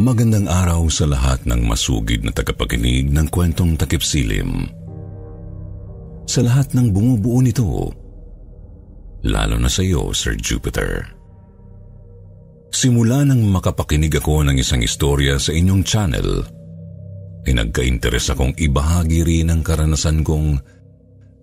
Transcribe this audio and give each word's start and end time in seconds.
Magandang 0.00 0.48
araw 0.48 0.88
sa 0.88 1.04
lahat 1.04 1.44
ng 1.44 1.60
masugid 1.68 2.24
na 2.24 2.32
tagapakinig 2.32 3.12
ng 3.12 3.28
kwentong 3.28 3.76
takip 3.76 4.00
silim. 4.00 4.64
Sa 6.24 6.40
lahat 6.40 6.72
ng 6.72 6.88
bumubuo 6.88 7.44
nito, 7.44 7.92
lalo 9.20 9.60
na 9.60 9.68
sa 9.68 9.84
iyo, 9.84 10.08
Sir 10.16 10.40
Jupiter. 10.40 11.04
Simula 12.72 13.28
nang 13.28 13.44
makapakinig 13.44 14.16
ako 14.16 14.48
ng 14.48 14.56
isang 14.56 14.80
istorya 14.80 15.36
sa 15.36 15.52
inyong 15.52 15.84
channel, 15.84 16.48
ay 17.44 17.60
nagka-interes 17.60 18.32
akong 18.32 18.56
ibahagi 18.56 19.20
rin 19.20 19.52
ang 19.52 19.60
karanasan 19.60 20.24
kong 20.24 20.64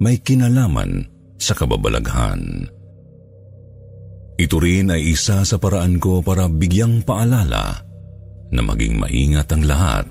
may 0.02 0.18
kinalaman 0.18 1.06
sa 1.38 1.54
kababalaghan. 1.54 2.66
Ito 4.42 4.58
rin 4.58 4.90
ay 4.90 5.14
isa 5.14 5.46
sa 5.46 5.62
paraan 5.62 6.02
ko 6.02 6.26
para 6.26 6.50
bigyang 6.50 7.06
paalala 7.06 7.87
na 8.52 8.62
maging 8.64 8.96
maingat 8.96 9.52
ang 9.52 9.64
lahat, 9.68 10.08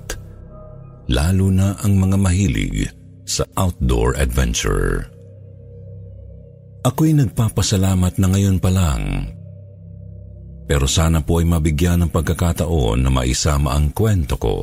lalo 1.09 1.49
na 1.49 1.73
ang 1.81 1.97
mga 1.97 2.17
mahilig 2.19 2.91
sa 3.27 3.43
outdoor 3.57 4.15
adventure. 4.15 5.09
Ako'y 6.87 7.11
nagpapasalamat 7.11 8.15
na 8.15 8.27
ngayon 8.31 8.57
pa 8.63 8.71
lang. 8.71 9.35
Pero 10.67 10.87
sana 10.87 11.23
po 11.23 11.39
ay 11.39 11.47
mabigyan 11.47 12.07
ng 12.07 12.11
pagkakataon 12.11 13.03
na 13.03 13.11
maisama 13.11 13.75
ang 13.75 13.91
kwento 13.91 14.35
ko. 14.39 14.55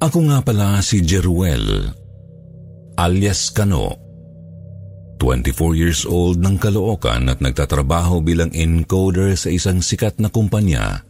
Ako 0.00 0.18
nga 0.30 0.38
pala 0.40 0.80
si 0.80 1.04
Jeruel, 1.04 1.90
alias 2.96 3.52
Kano. 3.52 4.10
24 5.20 5.76
years 5.76 6.08
old 6.08 6.40
ng 6.40 6.56
Caloocan 6.56 7.28
at 7.28 7.44
nagtatrabaho 7.44 8.24
bilang 8.24 8.48
encoder 8.56 9.36
sa 9.36 9.52
isang 9.52 9.84
sikat 9.84 10.16
na 10.16 10.32
kumpanya 10.32 11.04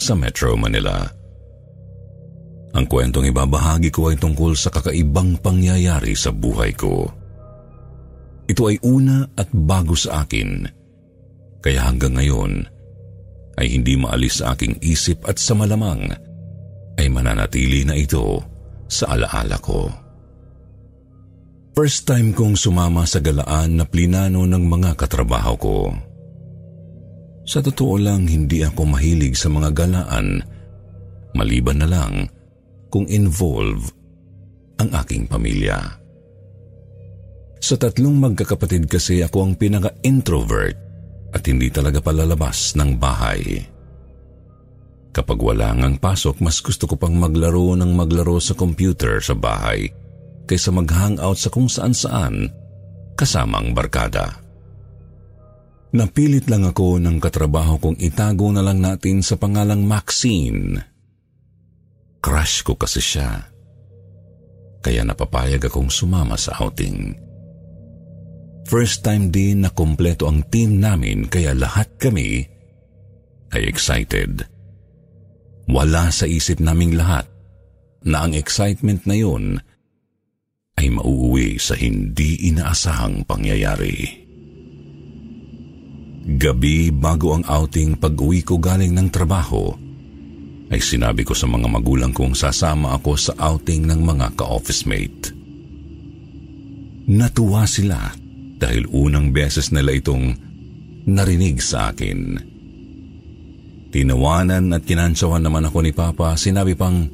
sa 0.00 0.16
Metro 0.16 0.56
Manila. 0.56 1.04
Ang 2.72 2.86
kwentong 2.88 3.28
ibabahagi 3.28 3.92
ko 3.92 4.08
ay 4.08 4.16
tungkol 4.16 4.56
sa 4.56 4.72
kakaibang 4.72 5.36
pangyayari 5.38 6.16
sa 6.16 6.32
buhay 6.32 6.72
ko. 6.72 7.04
Ito 8.48 8.62
ay 8.66 8.80
una 8.82 9.28
at 9.36 9.52
bago 9.52 9.94
sa 9.94 10.26
akin, 10.26 10.66
kaya 11.62 11.86
hanggang 11.86 12.18
ngayon 12.18 12.66
ay 13.60 13.66
hindi 13.76 13.94
maalis 13.94 14.40
sa 14.40 14.56
aking 14.56 14.80
isip 14.80 15.22
at 15.28 15.36
sa 15.36 15.52
malamang 15.52 16.08
ay 16.96 17.06
mananatili 17.12 17.84
na 17.84 17.94
ito 17.94 18.42
sa 18.88 19.14
alaala 19.14 19.60
ko. 19.60 19.86
First 21.76 22.10
time 22.10 22.34
kong 22.34 22.58
sumama 22.58 23.06
sa 23.06 23.22
galaan 23.22 23.78
na 23.78 23.84
plinano 23.86 24.42
ng 24.42 24.64
mga 24.66 24.98
katrabaho 24.98 25.54
ko. 25.54 25.76
Sa 27.50 27.58
totoo 27.58 27.98
lang, 27.98 28.30
hindi 28.30 28.62
ako 28.62 28.94
mahilig 28.94 29.34
sa 29.34 29.50
mga 29.50 29.74
galaan, 29.74 30.38
maliban 31.34 31.82
na 31.82 31.90
lang 31.90 32.30
kung 32.94 33.10
involve 33.10 33.90
ang 34.78 34.94
aking 35.02 35.26
pamilya. 35.26 35.98
Sa 37.58 37.74
tatlong 37.74 38.14
magkakapatid 38.22 38.86
kasi 38.86 39.26
ako 39.26 39.50
ang 39.50 39.52
pinaka-introvert 39.58 40.78
at 41.34 41.42
hindi 41.50 41.74
talaga 41.74 41.98
palalabas 41.98 42.78
ng 42.78 42.94
bahay. 43.02 43.66
Kapag 45.10 45.38
wala 45.42 45.74
ngang 45.74 45.98
pasok, 45.98 46.38
mas 46.38 46.62
gusto 46.62 46.86
ko 46.86 46.94
pang 46.94 47.18
maglaro 47.18 47.74
ng 47.74 47.90
maglaro 47.98 48.38
sa 48.38 48.54
computer 48.54 49.18
sa 49.18 49.34
bahay 49.34 49.90
kaysa 50.46 50.70
mag-hangout 50.70 51.34
sa 51.34 51.50
kung 51.50 51.66
saan-saan 51.66 52.46
kasamang 53.18 53.74
barkada. 53.74 54.38
Napilit 55.90 56.46
lang 56.46 56.62
ako 56.62 57.02
ng 57.02 57.18
katrabaho 57.18 57.74
kong 57.82 57.98
itago 57.98 58.54
na 58.54 58.62
lang 58.62 58.78
natin 58.78 59.26
sa 59.26 59.34
pangalang 59.34 59.82
Maxine. 59.82 60.78
Crush 62.22 62.62
ko 62.62 62.78
kasi 62.78 63.02
siya. 63.02 63.50
Kaya 64.80 65.02
napapayag 65.02 65.66
akong 65.66 65.90
sumama 65.90 66.38
sa 66.38 66.54
outing. 66.62 67.18
First 68.70 69.02
time 69.02 69.34
din 69.34 69.66
na 69.66 69.74
kompleto 69.74 70.30
ang 70.30 70.46
team 70.46 70.78
namin 70.78 71.26
kaya 71.26 71.58
lahat 71.58 71.90
kami 71.98 72.46
ay 73.50 73.62
excited. 73.66 74.46
Wala 75.66 76.14
sa 76.14 76.30
isip 76.30 76.62
naming 76.62 76.94
lahat 76.94 77.26
na 78.06 78.30
ang 78.30 78.38
excitement 78.38 79.02
na 79.10 79.18
yun 79.18 79.58
ay 80.78 80.86
mauuwi 80.86 81.58
sa 81.58 81.74
hindi 81.74 82.46
inaasahang 82.46 83.26
pangyayari. 83.26 84.29
Gabi 86.20 86.92
bago 86.92 87.32
ang 87.32 87.44
outing 87.48 87.96
pag-uwi 87.96 88.44
ko 88.44 88.60
galing 88.60 88.92
ng 88.92 89.08
trabaho, 89.08 89.72
ay 90.70 90.78
sinabi 90.78 91.24
ko 91.26 91.34
sa 91.34 91.50
mga 91.50 91.66
magulang 91.66 92.14
kong 92.14 92.36
sasama 92.36 92.94
ako 92.94 93.16
sa 93.18 93.32
outing 93.40 93.88
ng 93.88 94.00
mga 94.04 94.36
ka-office 94.38 94.86
mate. 94.86 95.32
Natuwa 97.10 97.66
sila 97.66 98.14
dahil 98.60 98.86
unang 98.92 99.34
beses 99.34 99.74
nila 99.74 99.96
itong 99.96 100.36
narinig 101.10 101.58
sa 101.58 101.90
akin. 101.90 102.38
Tinawanan 103.90 104.70
at 104.70 104.86
kinansawan 104.86 105.42
naman 105.42 105.66
ako 105.66 105.78
ni 105.82 105.90
Papa, 105.90 106.38
sinabi 106.38 106.78
pang, 106.78 107.10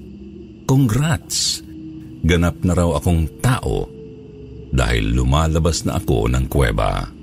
Congrats! 0.68 1.64
Ganap 2.26 2.60
na 2.66 2.74
raw 2.74 2.98
akong 2.98 3.40
tao 3.40 3.86
dahil 4.74 5.14
lumalabas 5.14 5.86
na 5.86 5.96
ako 5.96 6.28
ng 6.28 6.44
kuweba. 6.50 7.15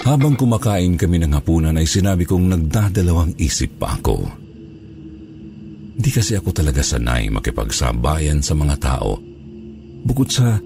Habang 0.00 0.32
kumakain 0.32 0.96
kami 0.96 1.20
ng 1.20 1.36
hapunan 1.36 1.76
ay 1.76 1.84
sinabi 1.84 2.24
kong 2.24 2.48
nagdadalawang 2.48 3.36
isip 3.36 3.76
pa 3.76 4.00
ako. 4.00 4.16
Hindi 6.00 6.10
kasi 6.16 6.32
ako 6.40 6.56
talaga 6.56 6.80
sanay 6.80 7.28
makipagsabayan 7.28 8.40
sa 8.40 8.56
mga 8.56 8.76
tao. 8.80 9.20
Bukod 10.00 10.32
sa 10.32 10.56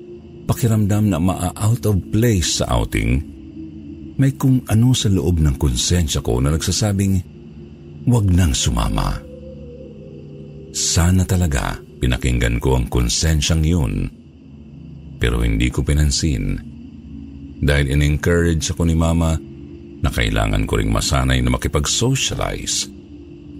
pakiramdam 0.46 1.10
na 1.10 1.18
maa-out 1.18 1.82
of 1.90 1.98
place 2.14 2.62
sa 2.62 2.70
outing, 2.78 3.18
may 4.14 4.38
kung 4.38 4.62
ano 4.70 4.94
sa 4.94 5.10
loob 5.10 5.42
ng 5.42 5.58
konsensya 5.58 6.22
ko 6.22 6.38
na 6.38 6.54
nagsasabing 6.54 7.18
wag 8.06 8.30
nang 8.30 8.54
sumama. 8.54 9.18
Sana 10.70 11.26
talaga 11.26 11.74
pinakinggan 11.98 12.62
ko 12.62 12.78
ang 12.78 12.86
konsensyang 12.86 13.66
yun, 13.66 14.06
pero 15.18 15.42
hindi 15.42 15.66
ko 15.74 15.82
pinansin 15.82 16.73
dahil 17.58 17.94
in-encourage 17.94 18.70
ako 18.74 18.88
ni 18.88 18.96
Mama 18.96 19.38
na 20.04 20.10
kailangan 20.12 20.68
ko 20.68 20.76
ring 20.76 20.92
masanay 20.92 21.40
na 21.40 21.48
makipag-socialize 21.54 22.92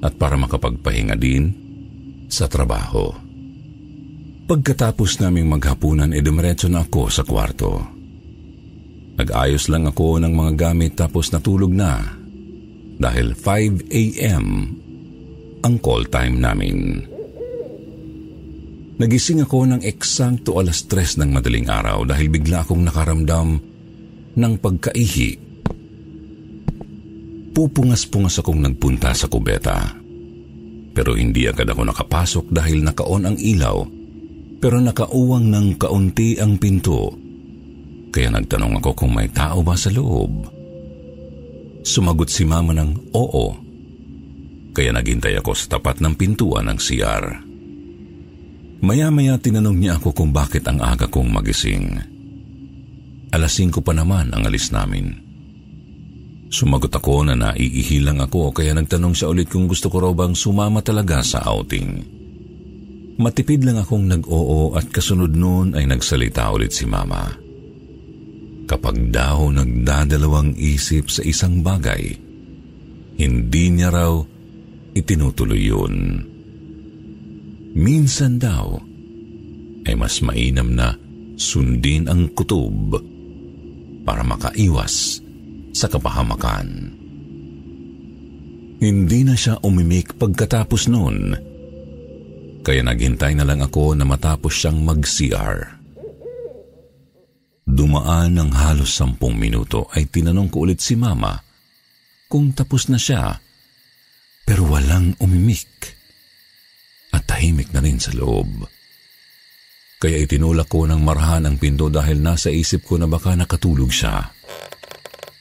at 0.04 0.12
para 0.20 0.36
makapagpahinga 0.36 1.16
din 1.16 1.48
sa 2.28 2.44
trabaho. 2.44 3.08
Pagkatapos 4.44 5.24
naming 5.24 5.48
maghapunan, 5.48 6.12
e 6.12 6.20
dumiretso 6.20 6.68
na 6.68 6.84
ako 6.84 7.08
sa 7.08 7.24
kwarto. 7.24 7.80
Nag-ayos 9.16 9.72
lang 9.72 9.88
ako 9.88 10.20
ng 10.20 10.32
mga 10.36 10.52
gamit 10.52 11.00
tapos 11.00 11.32
natulog 11.32 11.72
na 11.72 12.02
dahil 13.00 13.32
5 13.32 13.88
a.m. 13.88 14.46
ang 15.64 15.74
call 15.80 16.04
time 16.12 16.36
namin. 16.36 17.08
Nagising 18.94 19.42
ako 19.42 19.64
ng 19.64 19.80
eksakto 19.82 20.60
alas 20.60 20.86
3 20.86 21.24
ng 21.24 21.30
madaling 21.32 21.66
araw 21.66 22.04
dahil 22.04 22.30
bigla 22.30 22.62
akong 22.62 22.84
nakaramdam 22.84 23.73
ng 24.34 24.54
pagkaihi. 24.58 25.30
Pupungas-pungas 27.54 28.42
akong 28.42 28.58
nagpunta 28.58 29.14
sa 29.14 29.30
kubeta. 29.30 29.94
Pero 30.94 31.14
hindi 31.18 31.46
agad 31.46 31.66
ako 31.70 31.82
nakapasok 31.90 32.44
dahil 32.50 32.82
nakaon 32.82 33.30
ang 33.30 33.36
ilaw 33.38 34.04
pero 34.64 34.80
nakauwang 34.80 35.52
ng 35.52 35.76
kaunti 35.76 36.40
ang 36.40 36.56
pinto. 36.56 37.12
Kaya 38.08 38.32
nagtanong 38.32 38.80
ako 38.80 38.96
kung 38.96 39.12
may 39.12 39.28
tao 39.28 39.60
ba 39.60 39.76
sa 39.76 39.92
loob. 39.92 40.48
Sumagot 41.84 42.32
si 42.32 42.48
mama 42.48 42.72
ng 42.72 43.12
oo. 43.12 43.46
Kaya 44.72 44.96
naghintay 44.96 45.36
ako 45.36 45.52
sa 45.52 45.76
tapat 45.76 46.00
ng 46.00 46.16
pintuan 46.16 46.72
ng 46.72 46.80
CR. 46.80 47.24
Maya-maya 48.80 49.36
tinanong 49.36 49.76
niya 49.76 50.00
ako 50.00 50.16
kung 50.16 50.32
bakit 50.32 50.64
ang 50.64 50.80
aga 50.80 51.12
kong 51.12 51.28
magising. 51.28 52.13
Alas 53.34 53.58
5 53.58 53.82
pa 53.82 53.90
naman 53.90 54.30
ang 54.30 54.46
alis 54.46 54.70
namin. 54.70 55.10
Sumagot 56.54 56.94
ako 56.94 57.26
na 57.26 57.34
naiihilang 57.34 58.22
ako 58.22 58.54
kaya 58.54 58.70
nagtanong 58.78 59.10
siya 59.10 59.34
ulit 59.34 59.50
kung 59.50 59.66
gusto 59.66 59.90
ko 59.90 60.06
raw 60.06 60.14
bang 60.14 60.38
sumama 60.38 60.78
talaga 60.86 61.18
sa 61.18 61.42
outing. 61.42 62.14
Matipid 63.18 63.66
lang 63.66 63.82
akong 63.82 64.06
nag-oo 64.06 64.78
at 64.78 64.86
kasunod 64.86 65.34
noon 65.34 65.74
ay 65.74 65.82
nagsalita 65.82 66.46
ulit 66.54 66.70
si 66.70 66.86
Mama. 66.86 67.26
Kapag 68.70 69.10
daw 69.10 69.50
nagdadalawang 69.50 70.54
isip 70.54 71.10
sa 71.10 71.26
isang 71.26 71.58
bagay, 71.58 72.14
hindi 73.18 73.64
niya 73.74 73.90
raw 73.90 74.14
itinutuloy 74.94 75.58
yun. 75.58 75.94
Minsan 77.74 78.38
daw, 78.38 78.78
ay 79.90 79.94
mas 79.98 80.22
mainam 80.22 80.70
na 80.70 80.94
sundin 81.34 82.06
ang 82.06 82.30
kutob 82.30 83.13
para 84.04 84.22
makaiwas 84.22 85.24
sa 85.74 85.90
kapahamakan. 85.90 86.92
Hindi 88.78 89.20
na 89.24 89.34
siya 89.34 89.58
umimik 89.64 90.20
pagkatapos 90.20 90.92
noon 90.92 91.34
kaya 92.64 92.80
naghintay 92.80 93.36
na 93.36 93.44
lang 93.44 93.60
ako 93.60 93.92
na 93.92 94.08
matapos 94.08 94.56
siyang 94.56 94.80
mag-CR. 94.80 95.84
Dumaan 97.68 98.40
ng 98.40 98.50
halos 98.56 98.96
sampung 98.96 99.36
minuto 99.36 99.92
ay 99.92 100.08
tinanong 100.08 100.48
ko 100.48 100.64
ulit 100.64 100.80
si 100.80 100.96
Mama 100.96 101.36
kung 102.28 102.56
tapos 102.56 102.88
na 102.88 102.96
siya 102.96 103.36
pero 104.48 104.64
walang 104.68 105.12
umimik 105.20 105.68
at 107.12 107.24
tahimik 107.28 107.72
na 107.72 107.84
rin 107.84 108.00
sa 108.00 108.16
loob. 108.16 108.68
Kaya 110.04 110.20
itinulak 110.20 110.68
ko 110.68 110.84
ng 110.84 111.00
marhan 111.00 111.48
ang 111.48 111.56
pinto 111.56 111.88
dahil 111.88 112.20
nasa 112.20 112.52
isip 112.52 112.84
ko 112.84 113.00
na 113.00 113.08
baka 113.08 113.32
nakatulog 113.32 113.88
siya. 113.88 114.20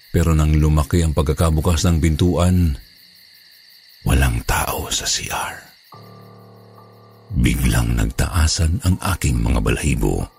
Pero 0.07 0.31
nang 0.31 0.55
lumaki 0.55 1.03
ang 1.03 1.11
pagkakabukas 1.11 1.83
ng 1.83 1.99
pintuan, 1.99 2.71
walang 4.07 4.39
tao 4.47 4.87
sa 4.87 5.03
CR. 5.03 5.55
Biglang 7.35 8.07
nagtaasan 8.07 8.87
ang 8.87 8.95
aking 9.03 9.43
mga 9.43 9.59
balahibo. 9.59 10.31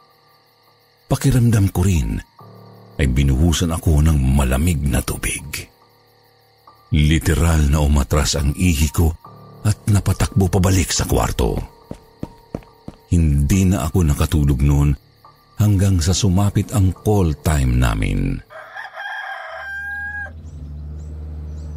Pakiramdam 1.04 1.68
ko 1.68 1.84
rin 1.84 2.16
ay 2.96 3.04
binuhusan 3.04 3.76
ako 3.76 4.00
ng 4.08 4.16
malamig 4.24 4.80
na 4.88 5.04
tubig. 5.04 5.68
Literal 6.96 7.68
na 7.68 7.84
umatras 7.84 8.40
ang 8.40 8.56
ihi 8.56 8.88
ko 8.88 9.12
at 9.68 9.84
napatakbo 9.84 10.48
pabalik 10.48 10.88
sa 10.88 11.04
kwarto. 11.04 11.73
Hindi 13.14 13.62
na 13.70 13.86
ako 13.86 14.10
nakatulog 14.10 14.58
noon 14.58 14.90
hanggang 15.62 16.02
sa 16.02 16.10
sumapit 16.10 16.74
ang 16.74 16.90
call 16.90 17.30
time 17.46 17.78
namin. 17.78 18.42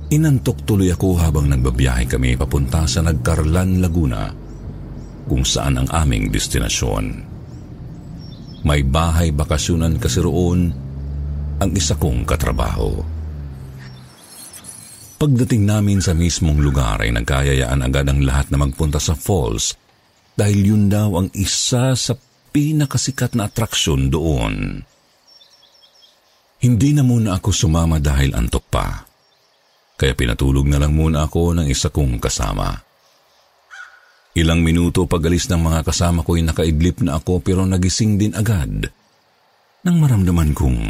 Inantok 0.10 0.66
tuloy 0.66 0.90
ako 0.90 1.22
habang 1.22 1.46
nagbabiyahe 1.54 2.10
kami 2.10 2.34
papunta 2.40 2.90
sa 2.90 3.06
Nagkarlan, 3.06 3.86
Laguna 3.86 4.34
kung 5.30 5.46
saan 5.46 5.78
ang 5.78 5.90
aming 5.94 6.34
destinasyon. 6.34 7.06
May 8.66 8.82
bahay 8.82 9.30
bakasyonan 9.30 10.02
kasi 10.02 10.24
roon 10.24 10.74
ang 11.62 11.70
isa 11.76 12.00
kong 12.00 12.26
katrabaho. 12.26 12.98
Pagdating 15.22 15.70
namin 15.70 16.00
sa 16.02 16.18
mismong 16.18 16.64
lugar 16.66 17.04
ay 17.04 17.14
nagkayayaan 17.14 17.86
agad 17.86 18.10
ang 18.10 18.26
lahat 18.26 18.50
na 18.50 18.58
magpunta 18.58 18.98
sa 18.98 19.14
falls 19.14 19.76
dahil 20.38 20.60
yun 20.72 20.86
daw 20.86 21.18
ang 21.18 21.34
isa 21.34 21.98
sa 21.98 22.14
pinakasikat 22.54 23.34
na 23.34 23.50
atraksyon 23.50 24.14
doon. 24.14 24.86
Hindi 26.62 26.90
na 26.94 27.02
muna 27.02 27.42
ako 27.42 27.50
sumama 27.50 27.98
dahil 27.98 28.38
antok 28.38 28.66
pa. 28.70 29.02
Kaya 29.98 30.14
pinatulog 30.14 30.70
na 30.70 30.78
lang 30.78 30.94
muna 30.94 31.26
ako 31.26 31.58
ng 31.58 31.68
isa 31.70 31.90
kong 31.90 32.22
kasama. 32.22 32.70
Ilang 34.38 34.62
minuto 34.62 35.10
pagalis 35.10 35.50
ng 35.50 35.58
mga 35.58 35.82
kasama 35.82 36.22
ko 36.22 36.38
ay 36.38 36.46
nakaidlip 36.46 37.02
na 37.02 37.18
ako 37.18 37.42
pero 37.42 37.66
nagising 37.66 38.22
din 38.22 38.38
agad. 38.38 38.94
Nang 39.82 39.98
maramdaman 39.98 40.54
kong 40.54 40.82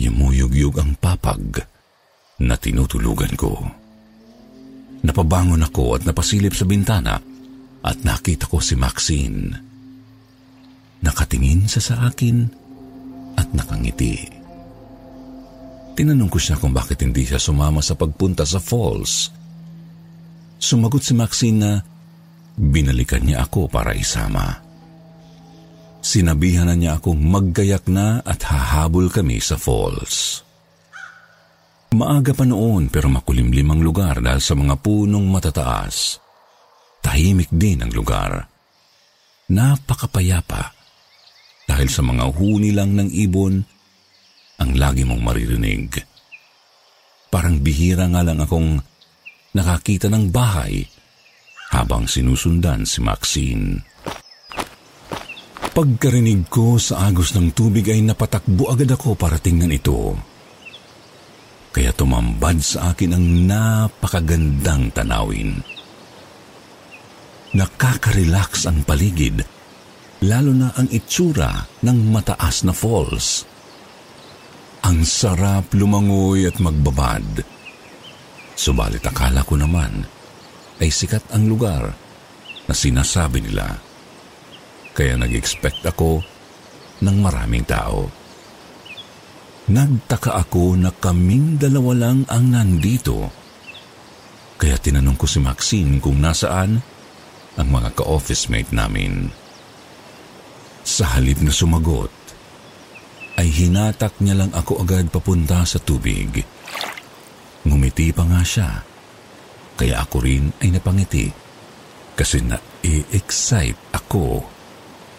yumuyugyug 0.00 0.80
ang 0.80 0.96
papag 0.96 1.60
na 2.40 2.56
tinutulugan 2.56 3.36
ko. 3.36 3.52
Napabangon 5.04 5.60
ako 5.60 6.00
at 6.00 6.02
napasilip 6.08 6.56
sa 6.56 6.64
bintana 6.64 7.35
at 7.86 8.02
nakita 8.02 8.50
ko 8.50 8.58
si 8.58 8.74
Maxine. 8.74 9.54
Nakatingin 11.06 11.70
siya 11.70 11.82
sa 11.82 11.94
akin 12.10 12.36
at 13.38 13.46
nakangiti. 13.54 14.26
Tinanong 15.94 16.28
ko 16.28 16.36
siya 16.42 16.58
kung 16.58 16.74
bakit 16.74 17.06
hindi 17.06 17.22
siya 17.22 17.38
sumama 17.38 17.78
sa 17.80 17.94
pagpunta 17.94 18.42
sa 18.42 18.58
falls. 18.58 19.30
Sumagot 20.58 21.06
si 21.06 21.14
Maxine 21.14 21.58
na 21.62 21.72
Binalikan 22.56 23.20
niya 23.20 23.44
ako 23.44 23.68
para 23.68 23.92
isama. 23.92 24.64
Sinabihan 26.00 26.64
na 26.64 26.72
niya 26.72 26.96
akong 26.96 27.20
maggayak 27.20 27.84
na 27.92 28.24
at 28.24 28.40
hahabol 28.48 29.12
kami 29.12 29.36
sa 29.44 29.60
falls. 29.60 30.40
Maaga 31.92 32.32
pa 32.32 32.48
noon 32.48 32.88
pero 32.88 33.12
makulimlim 33.12 33.76
ang 33.76 33.80
lugar 33.84 34.24
dahil 34.24 34.40
sa 34.40 34.56
mga 34.56 34.80
punong 34.80 35.26
matataas. 35.28 36.25
Tahimik 37.06 37.54
din 37.54 37.86
ang 37.86 37.94
lugar. 37.94 38.50
Napakapayapa 39.46 40.74
dahil 41.70 41.86
sa 41.86 42.02
mga 42.02 42.34
huni 42.34 42.74
lang 42.74 42.98
ng 42.98 43.14
ibon 43.14 43.62
ang 44.58 44.70
lagi 44.74 45.06
mong 45.06 45.22
maririnig. 45.22 46.02
Parang 47.30 47.62
bihira 47.62 48.10
nga 48.10 48.26
lang 48.26 48.42
akong 48.42 48.82
nakakita 49.54 50.10
ng 50.10 50.34
bahay 50.34 50.82
habang 51.70 52.10
sinusundan 52.10 52.82
si 52.82 52.98
Maxine. 52.98 53.86
Pagkarinig 55.76 56.50
ko 56.50 56.80
sa 56.80 57.06
agos 57.06 57.36
ng 57.38 57.54
tubig 57.54 57.86
ay 57.86 58.02
napatakbo 58.02 58.66
agad 58.72 58.90
ako 58.90 59.14
para 59.14 59.38
tingnan 59.38 59.70
ito. 59.70 60.16
Kaya 61.70 61.92
tumambad 61.92 62.58
sa 62.64 62.90
akin 62.90 63.12
ang 63.14 63.26
napakagandang 63.46 64.90
tanawin. 64.96 65.75
Nakaka-relax 67.56 68.68
ang 68.68 68.84
paligid, 68.84 69.40
lalo 70.28 70.52
na 70.52 70.76
ang 70.76 70.92
itsura 70.92 71.64
ng 71.80 72.12
mataas 72.12 72.68
na 72.68 72.76
falls. 72.76 73.48
Ang 74.84 75.08
sarap 75.08 75.72
lumangoy 75.72 76.44
at 76.44 76.60
magbabad. 76.60 77.24
Subalit 78.52 79.00
akala 79.08 79.40
ko 79.40 79.56
naman 79.56 80.04
ay 80.84 80.92
sikat 80.92 81.32
ang 81.32 81.48
lugar 81.48 81.96
na 82.68 82.74
sinasabi 82.76 83.40
nila. 83.40 83.72
Kaya 84.92 85.16
nag-expect 85.16 85.80
ako 85.88 86.20
ng 87.00 87.16
maraming 87.24 87.64
tao. 87.64 88.04
Nagtaka 89.72 90.44
ako 90.44 90.76
na 90.76 90.92
kaming 90.92 91.56
dalawa 91.56 91.92
lang 91.96 92.28
ang 92.28 92.52
nandito. 92.52 93.32
Kaya 94.60 94.76
tinanong 94.76 95.16
ko 95.16 95.24
si 95.24 95.40
Maxine 95.40 96.04
kung 96.04 96.20
nasaan 96.20 96.95
ang 97.56 97.68
mga 97.72 97.96
ka-office 97.96 98.52
mate 98.52 98.72
namin. 98.72 99.32
Sa 100.86 101.16
halip 101.16 101.42
na 101.42 101.50
sumagot, 101.50 102.12
ay 103.36 103.48
hinatak 103.52 104.16
niya 104.20 104.38
lang 104.44 104.52
ako 104.56 104.80
agad 104.80 105.12
papunta 105.12 105.60
sa 105.68 105.76
tubig. 105.76 106.40
Ngumiti 107.66 108.14
pa 108.14 108.24
nga 108.24 108.40
siya 108.40 108.70
kaya 109.76 110.00
ako 110.00 110.16
rin 110.24 110.48
ay 110.64 110.72
napangiti 110.72 111.28
kasi 112.16 112.40
na-excite 112.40 113.92
ako 113.92 114.40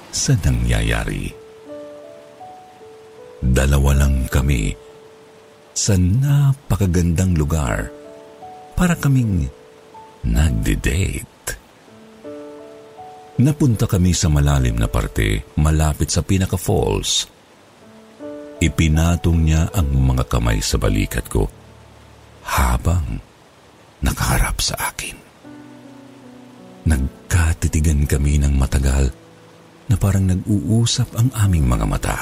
sa 0.09 0.33
nangyayari. 0.41 1.29
Dalawa 3.37 4.01
lang 4.01 4.25
kami 4.25 4.73
sa 5.77 5.93
napakagandang 5.93 7.37
lugar 7.37 7.93
para 8.73 8.97
kaming 8.97 9.45
nagde-date. 10.25 11.36
Napunta 13.37 13.85
kami 13.85 14.17
sa 14.17 14.33
malalim 14.33 14.81
na 14.81 14.89
parte 14.89 15.45
malapit 15.61 16.09
sa 16.09 16.25
pinaka-falls. 16.25 17.29
Ipinatong 18.57 19.45
niya 19.45 19.69
ang 19.77 19.93
mga 19.93 20.25
kamay 20.25 20.57
sa 20.57 20.81
balikat 20.81 21.29
ko 21.29 21.45
habang 22.49 23.21
nakaharap 24.01 24.57
sa 24.57 24.73
akin. 24.89 25.13
Nagkatitigan 26.89 28.09
kami 28.09 28.41
ng 28.41 28.57
matagal 28.57 29.13
na 29.85 29.95
parang 30.01 30.25
nag-uusap 30.25 31.13
ang 31.13 31.29
aming 31.37 31.69
mga 31.69 31.85
mata. 31.85 32.17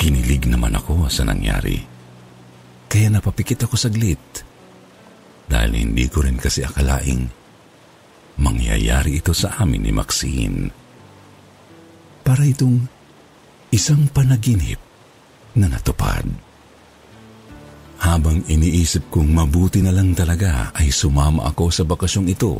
Kinilig 0.00 0.48
naman 0.48 0.72
ako 0.80 1.12
sa 1.12 1.28
nangyari. 1.28 1.76
Kaya 2.88 3.12
napapikit 3.12 3.68
ako 3.68 3.76
saglit 3.76 4.24
dahil 5.44 5.76
hindi 5.76 6.08
ko 6.08 6.24
rin 6.24 6.40
kasi 6.40 6.64
akalaing 6.64 7.35
mangyayari 8.40 9.20
ito 9.20 9.32
sa 9.36 9.60
amin 9.60 9.86
ni 9.86 9.92
Maxine. 9.92 10.68
Para 12.22 12.42
itong 12.42 12.84
isang 13.72 14.08
panaginip 14.10 14.80
na 15.56 15.70
natupad. 15.70 16.26
Habang 17.96 18.44
iniisip 18.44 19.08
kong 19.08 19.32
mabuti 19.32 19.80
na 19.80 19.88
lang 19.88 20.12
talaga 20.12 20.68
ay 20.76 20.92
sumama 20.92 21.48
ako 21.48 21.64
sa 21.72 21.82
bakasyong 21.88 22.28
ito, 22.28 22.52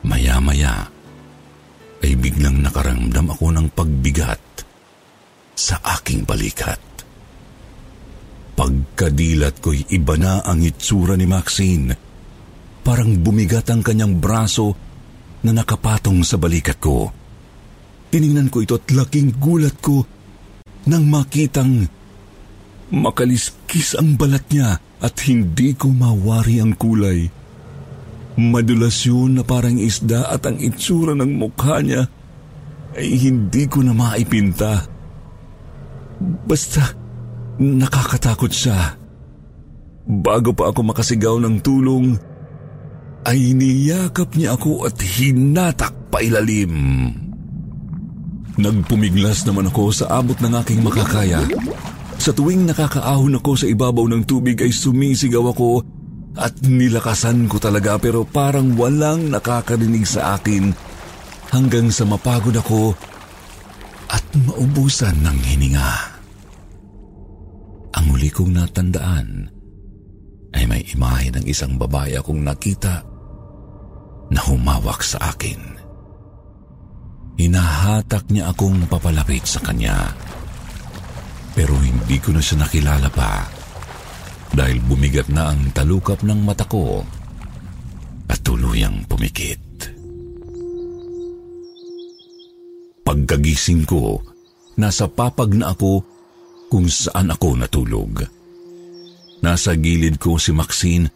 Maya-maya 0.00 0.88
ay 2.00 2.12
biglang 2.16 2.64
nakaramdam 2.64 3.36
ako 3.36 3.46
ng 3.52 3.66
pagbigat 3.76 4.40
sa 5.52 5.76
aking 6.00 6.24
balikat. 6.24 6.80
Pagkadilat 8.56 9.60
ko'y 9.60 9.92
iba 9.92 10.16
na 10.16 10.40
ang 10.40 10.64
itsura 10.64 11.20
ni 11.20 11.28
Maxine. 11.28 11.92
Parang 12.80 13.12
bumigat 13.20 13.68
ang 13.68 13.84
kanyang 13.84 14.16
braso 14.16 14.72
na 15.44 15.52
nakapatong 15.52 16.24
sa 16.24 16.36
balikat 16.40 16.80
ko. 16.80 17.08
Tiningnan 18.10 18.50
ko 18.50 18.64
ito 18.64 18.76
at 18.76 18.90
laking 18.90 19.38
gulat 19.38 19.78
ko 19.78 20.02
nang 20.88 21.06
makitang 21.06 21.86
makaliskis 22.90 23.94
ang 23.94 24.18
balat 24.18 24.42
niya 24.50 24.80
at 25.00 25.14
hindi 25.30 25.72
ko 25.78 25.94
mawari 25.94 26.58
ang 26.58 26.74
kulay. 26.74 27.30
Madulas 28.40 29.04
yun 29.04 29.38
na 29.38 29.42
parang 29.44 29.76
isda 29.78 30.26
at 30.26 30.42
ang 30.48 30.58
itsura 30.58 31.14
ng 31.14 31.32
mukha 31.36 31.84
niya 31.84 32.08
ay 32.96 33.08
hindi 33.16 33.68
ko 33.70 33.84
na 33.84 33.94
maipinta. 33.94 34.82
Basta 36.20 36.90
nakakatakot 37.60 38.50
siya. 38.50 38.96
Bago 40.10 40.50
pa 40.56 40.72
ako 40.72 40.90
makasigaw 40.90 41.36
ng 41.38 41.62
tulong, 41.62 42.18
ay 43.28 43.52
niyakap 43.52 44.32
niya 44.36 44.56
ako 44.56 44.88
at 44.88 44.96
hinatak 44.96 45.92
pa 46.08 46.24
ilalim. 46.24 46.72
Nagpumiglas 48.60 49.44
naman 49.48 49.68
ako 49.72 49.92
sa 49.92 50.20
abot 50.20 50.36
ng 50.36 50.52
aking 50.60 50.80
makakaya. 50.84 51.40
Sa 52.20 52.36
tuwing 52.36 52.68
nakakaahon 52.68 53.40
ako 53.40 53.56
sa 53.56 53.66
ibabaw 53.68 54.04
ng 54.08 54.28
tubig 54.28 54.60
ay 54.60 54.68
sumisigaw 54.68 55.52
ako 55.52 55.80
at 56.36 56.52
nilakasan 56.60 57.48
ko 57.48 57.56
talaga 57.56 57.96
pero 57.96 58.28
parang 58.28 58.76
walang 58.76 59.32
nakakarinig 59.32 60.04
sa 60.04 60.36
akin 60.36 60.72
hanggang 61.48 61.88
sa 61.88 62.04
mapagod 62.04 62.54
ako 62.56 62.92
at 64.12 64.24
maubusan 64.44 65.16
ng 65.24 65.38
hininga. 65.40 65.92
Ang 67.96 68.04
huli 68.14 68.28
kong 68.28 68.52
natandaan 68.54 69.50
ay 70.54 70.64
may 70.66 70.82
imahe 70.92 71.30
ng 71.32 71.44
isang 71.46 71.78
babae 71.78 72.18
akong 72.18 72.42
nakita 72.42 73.09
na 74.30 74.40
humawak 74.46 75.02
sa 75.02 75.34
akin. 75.34 75.58
Hinahatak 77.40 78.30
niya 78.30 78.52
akong 78.52 78.86
papalapit 78.86 79.44
sa 79.48 79.58
kanya. 79.64 80.14
Pero 81.56 81.74
hindi 81.82 82.16
ko 82.22 82.30
na 82.30 82.42
siya 82.42 82.62
nakilala 82.62 83.10
pa 83.10 83.48
dahil 84.50 84.82
bumigat 84.82 85.30
na 85.30 85.54
ang 85.54 85.70
talukap 85.74 86.22
ng 86.22 86.40
mata 86.42 86.66
ko 86.66 87.02
at 88.30 88.38
tuluyang 88.42 89.02
pumikit. 89.06 89.58
Pagkagising 93.02 93.82
ko, 93.90 94.22
nasa 94.78 95.10
papag 95.10 95.58
na 95.58 95.74
ako 95.74 96.06
kung 96.70 96.86
saan 96.86 97.34
ako 97.34 97.58
natulog. 97.58 98.22
Nasa 99.42 99.74
gilid 99.74 100.20
ko 100.22 100.38
si 100.38 100.54
Maxine 100.54 101.10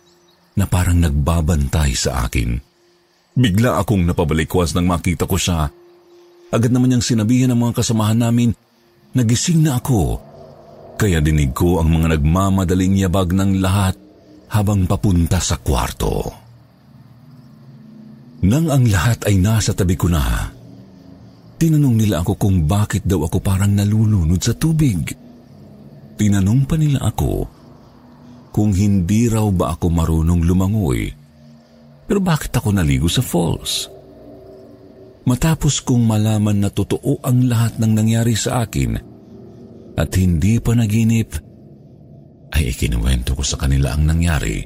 na 0.58 0.66
parang 0.66 0.98
nagbabantay 0.98 1.94
sa 1.94 2.26
akin. 2.26 2.73
Bigla 3.34 3.82
akong 3.82 4.06
napabalikwas 4.06 4.72
nang 4.74 4.86
makita 4.86 5.26
ko 5.26 5.34
siya. 5.34 5.70
Agad 6.54 6.70
naman 6.70 6.94
niyang 6.94 7.02
sinabihan 7.02 7.50
ng 7.50 7.58
mga 7.58 7.82
kasamahan 7.82 8.18
namin 8.18 8.54
Nagising 9.14 9.62
na 9.62 9.78
ako, 9.78 10.18
kaya 10.98 11.22
dinig 11.22 11.54
ko 11.54 11.78
ang 11.78 11.86
mga 11.86 12.18
nagmamadaling 12.18 12.98
yabag 12.98 13.30
ng 13.30 13.62
lahat 13.62 13.94
habang 14.50 14.90
papunta 14.90 15.38
sa 15.38 15.54
kwarto. 15.54 16.34
Nang 18.42 18.74
ang 18.74 18.82
lahat 18.90 19.22
ay 19.30 19.38
nasa 19.38 19.70
tabi 19.70 19.94
ko 19.94 20.10
na, 20.10 20.50
tinanong 21.62 21.94
nila 21.94 22.26
ako 22.26 22.34
kung 22.34 22.66
bakit 22.66 23.06
daw 23.06 23.22
ako 23.22 23.38
parang 23.38 23.70
nalulunod 23.70 24.42
sa 24.42 24.50
tubig. 24.58 25.14
Tinanong 26.18 26.66
pa 26.66 26.74
nila 26.74 27.06
ako 27.06 27.46
kung 28.50 28.74
hindi 28.74 29.30
raw 29.30 29.46
ba 29.54 29.78
ako 29.78 29.94
marunong 29.94 30.42
lumangoy. 30.42 31.06
Pero 32.04 32.20
bakit 32.20 32.52
ako 32.52 32.76
naligo 32.76 33.08
sa 33.08 33.24
falls? 33.24 33.88
Matapos 35.24 35.80
kong 35.80 36.04
malaman 36.04 36.60
na 36.60 36.68
totoo 36.68 37.24
ang 37.24 37.48
lahat 37.48 37.80
ng 37.80 37.92
nangyari 37.96 38.36
sa 38.36 38.60
akin 38.68 38.92
at 39.96 40.10
hindi 40.20 40.60
pa 40.60 40.76
naginip, 40.76 41.32
ay 42.54 42.70
ikinuwento 42.70 43.34
ko 43.34 43.42
sa 43.42 43.58
kanila 43.58 43.96
ang 43.96 44.06
nangyari 44.06 44.62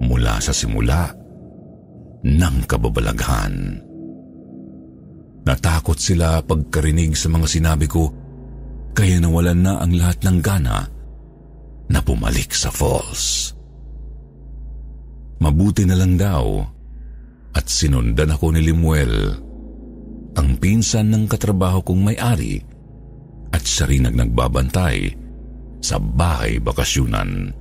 mula 0.00 0.40
sa 0.40 0.54
simula 0.56 1.10
ng 2.24 2.56
kababalaghan. 2.64 3.82
Natakot 5.44 5.98
sila 6.00 6.40
pagkarinig 6.44 7.12
sa 7.12 7.28
mga 7.28 7.46
sinabi 7.48 7.86
ko 7.90 8.08
kaya 8.96 9.20
nawalan 9.20 9.60
na 9.60 9.72
ang 9.84 9.92
lahat 9.96 10.22
ng 10.24 10.38
gana 10.40 10.86
na 11.88 12.00
pumalik 12.04 12.52
sa 12.52 12.72
falls. 12.72 13.57
Mabuti 15.38 15.86
na 15.86 15.94
lang 15.94 16.18
daw 16.18 16.62
at 17.54 17.66
sinundan 17.66 18.34
ako 18.34 18.54
ni 18.54 18.60
Limuel 18.66 19.14
ang 20.38 20.58
pinsan 20.58 21.10
ng 21.10 21.24
katrabaho 21.26 21.82
kong 21.82 22.02
may-ari 22.14 22.62
at 23.50 23.62
siya 23.62 23.90
rin 23.90 24.06
ang 24.06 24.18
nagbabantay 24.18 25.10
sa 25.82 25.98
bahay 25.98 26.58
bakasyunan. 26.62 27.54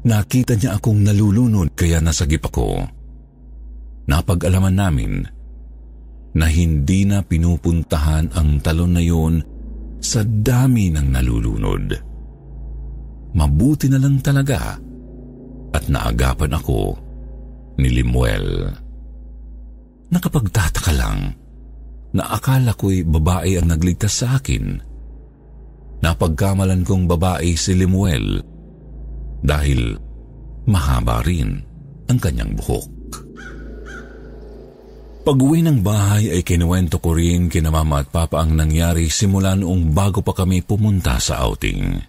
Nakita 0.00 0.56
niya 0.56 0.78
akong 0.78 1.02
nalulunod 1.02 1.74
kaya 1.74 2.00
nasagip 2.02 2.48
ako. 2.48 2.82
Napag-alaman 4.10 4.74
namin 4.74 5.12
na 6.34 6.46
hindi 6.46 7.06
na 7.06 7.22
pinupuntahan 7.22 8.32
ang 8.34 8.62
talon 8.62 8.92
na 8.94 9.02
yon 9.02 9.34
sa 10.00 10.24
dami 10.24 10.88
ng 10.94 11.06
nalulunod. 11.10 11.84
Mabuti 13.36 13.86
na 13.86 13.98
lang 14.00 14.18
talaga 14.18 14.89
at 15.70 15.86
naagapan 15.86 16.52
ako 16.54 16.98
ni 17.78 17.88
Limuel. 18.00 18.70
Nakapagtataka 20.10 20.92
lang 20.94 21.34
na 22.10 22.26
akala 22.34 22.74
ko'y 22.74 23.06
babae 23.06 23.58
ang 23.58 23.70
nagligtas 23.70 24.26
sa 24.26 24.42
akin. 24.42 24.82
Napagkamalan 26.02 26.82
kong 26.82 27.06
babae 27.06 27.54
si 27.54 27.78
Limuel 27.78 28.42
dahil 29.40 29.94
mahaba 30.66 31.22
rin 31.22 31.62
ang 32.10 32.18
kanyang 32.18 32.58
buhok. 32.58 32.88
Pag-uwi 35.20 35.60
ng 35.62 35.84
bahay 35.84 36.32
ay 36.32 36.42
kinuwento 36.42 36.98
ko 36.98 37.14
rin 37.14 37.52
kina 37.52 37.68
mama 37.68 38.02
at 38.02 38.08
papa 38.08 38.40
ang 38.40 38.56
nangyari 38.56 39.06
simula 39.12 39.52
noong 39.54 39.92
bago 39.92 40.24
pa 40.24 40.32
kami 40.32 40.64
pumunta 40.64 41.20
sa 41.20 41.44
outing. 41.44 42.00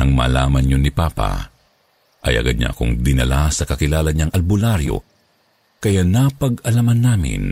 Nang 0.00 0.10
malaman 0.16 0.64
yun 0.64 0.82
ni 0.82 0.90
papa, 0.90 1.53
ay 2.24 2.40
agad 2.40 2.56
niya 2.56 2.72
akong 2.72 3.04
dinala 3.04 3.52
sa 3.52 3.68
kakilala 3.68 4.10
niyang 4.10 4.32
albularyo 4.32 4.96
kaya 5.84 6.00
napag-alaman 6.00 7.00
namin 7.00 7.44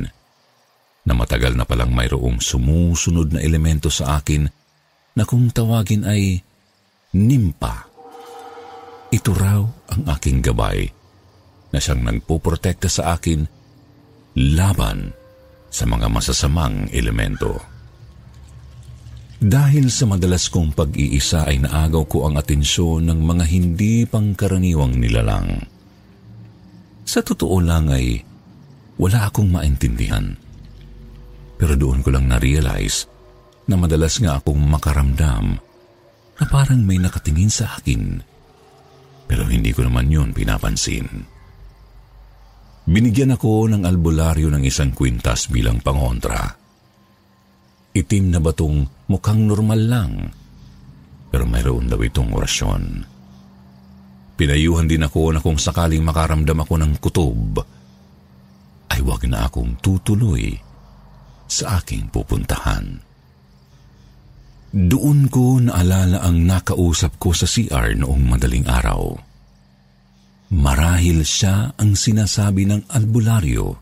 na 1.04 1.12
matagal 1.12 1.52
na 1.52 1.68
palang 1.68 1.92
mayroong 1.92 2.40
sumusunod 2.40 3.36
na 3.36 3.44
elemento 3.44 3.92
sa 3.92 4.16
akin 4.16 4.48
na 5.12 5.22
kung 5.28 5.52
tawagin 5.52 6.08
ay 6.08 6.40
nimpa. 7.12 7.90
Ito 9.12 9.32
raw 9.36 9.60
ang 9.92 10.02
aking 10.08 10.40
gabay 10.40 10.88
na 11.72 11.76
siyang 11.76 12.08
nagpoprotekta 12.08 12.88
sa 12.88 13.12
akin 13.12 13.44
laban 14.56 15.12
sa 15.68 15.84
mga 15.84 16.08
masasamang 16.08 16.88
elemento. 16.96 17.71
Dahil 19.42 19.90
sa 19.90 20.06
madalas 20.06 20.46
kong 20.46 20.70
pag-iisa 20.78 21.50
ay 21.50 21.58
naagaw 21.66 22.06
ko 22.06 22.30
ang 22.30 22.38
atensyon 22.38 23.10
ng 23.10 23.26
mga 23.26 23.44
hindi 23.50 24.06
pangkaraniwang 24.06 25.02
nilalang. 25.02 25.66
Sa 27.02 27.26
totoo 27.26 27.58
lang 27.58 27.90
ay 27.90 28.22
wala 29.02 29.26
akong 29.26 29.50
maintindihan 29.50 30.38
pero 31.62 31.78
doon 31.78 32.02
ko 32.02 32.10
lang 32.10 32.26
na-realize 32.26 33.06
na 33.70 33.78
madalas 33.78 34.18
nga 34.18 34.42
akong 34.42 34.58
makaramdam 34.58 35.54
na 36.42 36.44
parang 36.50 36.82
may 36.82 36.98
nakatingin 36.98 37.54
sa 37.54 37.78
akin. 37.78 38.18
Pero 39.30 39.46
hindi 39.46 39.70
ko 39.70 39.86
naman 39.86 40.10
yun 40.10 40.34
pinapansin. 40.34 41.06
Binigyan 42.82 43.38
ako 43.38 43.70
ng 43.70 43.86
albularyo 43.86 44.50
ng 44.50 44.66
isang 44.66 44.90
kwintas 44.90 45.46
bilang 45.54 45.78
pangontra. 45.78 46.61
Itim 47.92 48.32
na 48.32 48.40
batong 48.40 48.88
mukhang 49.08 49.44
normal 49.44 49.80
lang, 49.84 50.12
pero 51.28 51.44
mayroon 51.44 51.92
daw 51.92 52.00
itong 52.00 52.32
orasyon. 52.32 52.82
Pinayuhan 54.32 54.88
din 54.88 55.04
ako 55.04 55.36
na 55.36 55.40
kung 55.44 55.60
sakaling 55.60 56.00
makaramdam 56.00 56.56
ako 56.56 56.74
ng 56.80 56.92
kutob, 56.98 57.60
ay 58.92 59.00
wag 59.04 59.22
na 59.28 59.44
akong 59.48 59.76
tutuloy 59.84 60.56
sa 61.48 61.80
aking 61.80 62.08
pupuntahan. 62.08 62.96
Doon 64.72 65.28
ko 65.28 65.60
naalala 65.60 66.24
ang 66.24 66.48
nakausap 66.48 67.20
ko 67.20 67.36
sa 67.36 67.44
CR 67.44 67.92
noong 67.92 68.24
madaling 68.24 68.64
araw. 68.64 69.32
marahil 70.52 71.24
siya 71.24 71.72
ang 71.80 71.96
sinasabi 71.96 72.68
ng 72.68 72.92
albularyo 72.92 73.72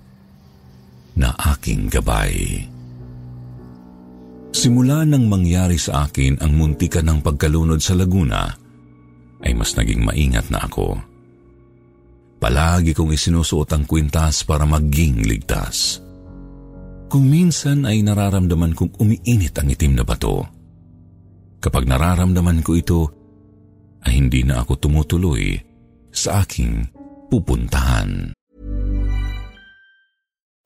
na 1.19 1.35
aking 1.51 1.91
gabay. 1.91 2.63
Simula 4.51 5.07
nang 5.07 5.31
mangyari 5.31 5.79
sa 5.79 6.11
akin 6.11 6.43
ang 6.43 6.59
muntikan 6.59 7.07
ng 7.07 7.23
pagkalunod 7.23 7.79
sa 7.79 7.95
Laguna, 7.95 8.51
ay 9.41 9.53
mas 9.55 9.73
naging 9.79 10.03
maingat 10.03 10.51
na 10.51 10.67
ako. 10.67 10.99
Palagi 12.41 12.97
kong 12.97 13.15
isinusuot 13.15 13.71
ang 13.71 13.85
kwintas 13.87 14.43
para 14.43 14.67
maging 14.67 15.23
ligtas. 15.23 16.01
Kung 17.11 17.27
minsan 17.31 17.87
ay 17.87 18.03
nararamdaman 18.03 18.75
kong 18.75 18.97
umiinit 18.99 19.55
ang 19.61 19.69
itim 19.71 19.99
na 19.99 20.05
bato. 20.07 20.47
Kapag 21.61 21.85
nararamdaman 21.85 22.65
ko 22.65 22.73
ito, 22.75 23.01
ay 24.07 24.17
hindi 24.17 24.41
na 24.47 24.65
ako 24.65 24.73
tumutuloy 24.81 25.61
sa 26.09 26.43
aking 26.43 26.89
pupuntahan. 27.29 28.33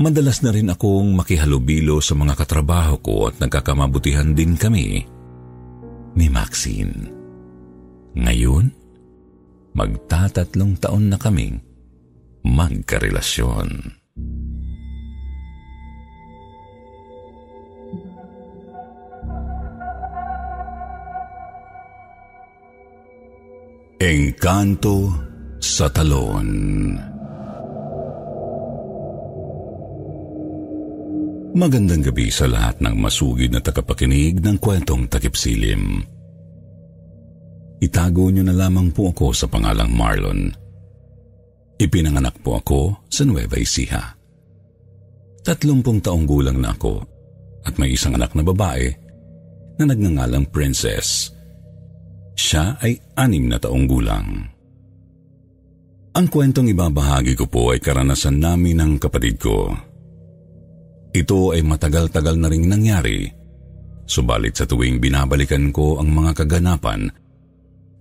Madalas 0.00 0.40
na 0.40 0.48
rin 0.48 0.72
akong 0.72 1.12
makihalubilo 1.12 2.00
sa 2.00 2.16
mga 2.16 2.32
katrabaho 2.32 3.04
ko 3.04 3.28
at 3.28 3.36
nagkakamabutihan 3.36 4.32
din 4.32 4.56
kami 4.56 5.04
ni 6.16 6.26
Maxine. 6.32 7.12
Ngayon, 8.16 8.72
magtatatlong 9.76 10.80
taon 10.80 11.12
na 11.12 11.20
kaming 11.20 11.60
magkarelasyon. 12.48 14.00
Engkanto 24.00 25.12
sa 25.60 25.92
Talon 25.92 27.09
Magandang 31.50 32.06
gabi 32.06 32.30
sa 32.30 32.46
lahat 32.46 32.78
ng 32.78 32.94
masugid 32.94 33.50
na 33.50 33.58
tagapakinig 33.58 34.38
ng 34.38 34.62
kwentong 34.62 35.10
takipsilim. 35.10 35.98
Itago 37.82 38.30
niyo 38.30 38.46
na 38.46 38.54
lamang 38.54 38.94
po 38.94 39.10
ako 39.10 39.34
sa 39.34 39.50
pangalang 39.50 39.90
Marlon. 39.90 40.54
Ipinanganak 41.74 42.38
po 42.46 42.54
ako 42.54 43.02
sa 43.10 43.26
Nueva 43.26 43.58
Ecija. 43.58 44.14
Tatlumpong 45.42 45.98
taong 45.98 46.22
gulang 46.22 46.62
na 46.62 46.70
ako 46.70 47.02
at 47.66 47.74
may 47.82 47.98
isang 47.98 48.14
anak 48.14 48.30
na 48.38 48.46
babae 48.46 48.86
na 49.82 49.90
nagngangalang 49.90 50.46
Princess. 50.54 51.34
Siya 52.38 52.78
ay 52.78 52.94
anim 53.18 53.50
na 53.50 53.58
taong 53.58 53.90
gulang. 53.90 54.46
Ang 56.14 56.26
kwentong 56.30 56.70
ibabahagi 56.70 57.34
ko 57.34 57.50
po 57.50 57.74
ay 57.74 57.82
karanasan 57.82 58.38
namin 58.38 58.78
ng 58.78 58.92
kapatid 59.02 59.42
ko 59.42 59.89
ito 61.10 61.50
ay 61.50 61.66
matagal-tagal 61.66 62.38
na 62.38 62.46
ring 62.46 62.70
nangyari, 62.70 63.26
subalit 64.06 64.54
sa 64.54 64.66
tuwing 64.66 65.02
binabalikan 65.02 65.74
ko 65.74 65.98
ang 65.98 66.10
mga 66.10 66.44
kaganapan, 66.44 67.10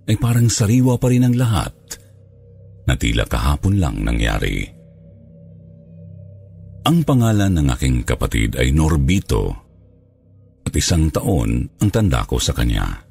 ay 0.09 0.15
parang 0.17 0.49
sariwa 0.49 0.97
pa 0.97 1.09
rin 1.09 1.25
ang 1.25 1.37
lahat 1.37 1.73
na 2.89 2.97
tila 2.97 3.29
kahapon 3.29 3.77
lang 3.77 4.01
nangyari. 4.01 4.65
Ang 6.89 7.05
pangalan 7.05 7.53
ng 7.53 7.67
aking 7.77 8.01
kapatid 8.01 8.57
ay 8.57 8.73
Norbito 8.73 9.53
at 10.65 10.73
isang 10.73 11.13
taon 11.13 11.69
ang 11.77 11.89
tanda 11.93 12.25
ko 12.25 12.41
sa 12.41 12.53
kanya. 12.53 13.05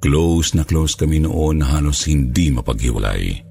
Close 0.00 0.56
na 0.56 0.64
close 0.64 0.96
kami 0.96 1.20
noon 1.20 1.60
na 1.60 1.76
halos 1.76 2.08
hindi 2.08 2.48
mapaghiwalay. 2.48 3.44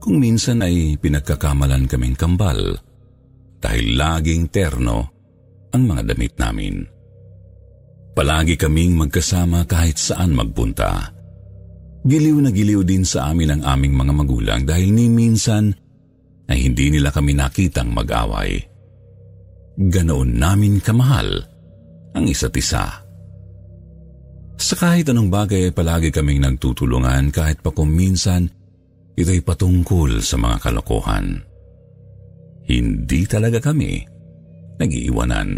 Kung 0.00 0.16
minsan 0.16 0.64
ay 0.64 0.96
pinagkakamalan 0.96 1.84
kaming 1.90 2.16
kambal, 2.16 2.78
dahil 3.60 3.94
laging 3.94 4.48
terno 4.48 4.98
ang 5.70 5.82
mga 5.86 6.02
damit 6.16 6.34
namin. 6.40 6.82
Palagi 8.16 8.58
kaming 8.58 8.98
magkasama 8.98 9.68
kahit 9.68 10.00
saan 10.00 10.34
magpunta. 10.34 11.14
Giliw 12.00 12.40
na 12.40 12.50
giliw 12.50 12.82
din 12.82 13.04
sa 13.04 13.30
amin 13.30 13.60
ang 13.60 13.62
aming 13.76 13.94
mga 13.94 14.12
magulang 14.16 14.60
dahil 14.64 14.88
ni 14.90 15.06
minsan 15.06 15.70
ay 16.50 16.58
hindi 16.66 16.90
nila 16.90 17.12
kami 17.12 17.36
nakitang 17.36 17.92
mag-away. 17.92 18.58
Ganoon 19.78 20.34
namin 20.34 20.82
kamahal 20.82 21.28
ang 22.16 22.24
isa't 22.26 22.56
isa. 22.56 23.06
Sa 24.60 24.74
kahit 24.76 25.08
anong 25.08 25.30
bagay 25.30 25.70
ay 25.70 25.72
palagi 25.72 26.10
kaming 26.12 26.42
nagtutulungan 26.44 27.32
kahit 27.32 27.64
pa 27.64 27.70
kung 27.72 27.92
minsan 27.92 28.44
ito'y 29.14 29.40
patungkol 29.40 30.20
sa 30.20 30.36
mga 30.36 30.56
kalokohan 30.60 31.49
hindi 32.70 33.26
talaga 33.26 33.58
kami 33.58 34.06
nag-iiwanan. 34.80 35.48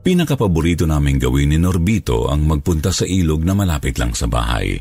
Pinakapaborito 0.00 0.88
naming 0.88 1.20
gawin 1.20 1.52
ni 1.52 1.58
Norbito 1.60 2.30
ang 2.30 2.46
magpunta 2.48 2.88
sa 2.94 3.04
ilog 3.04 3.44
na 3.44 3.52
malapit 3.52 4.00
lang 4.00 4.16
sa 4.16 4.24
bahay. 4.30 4.78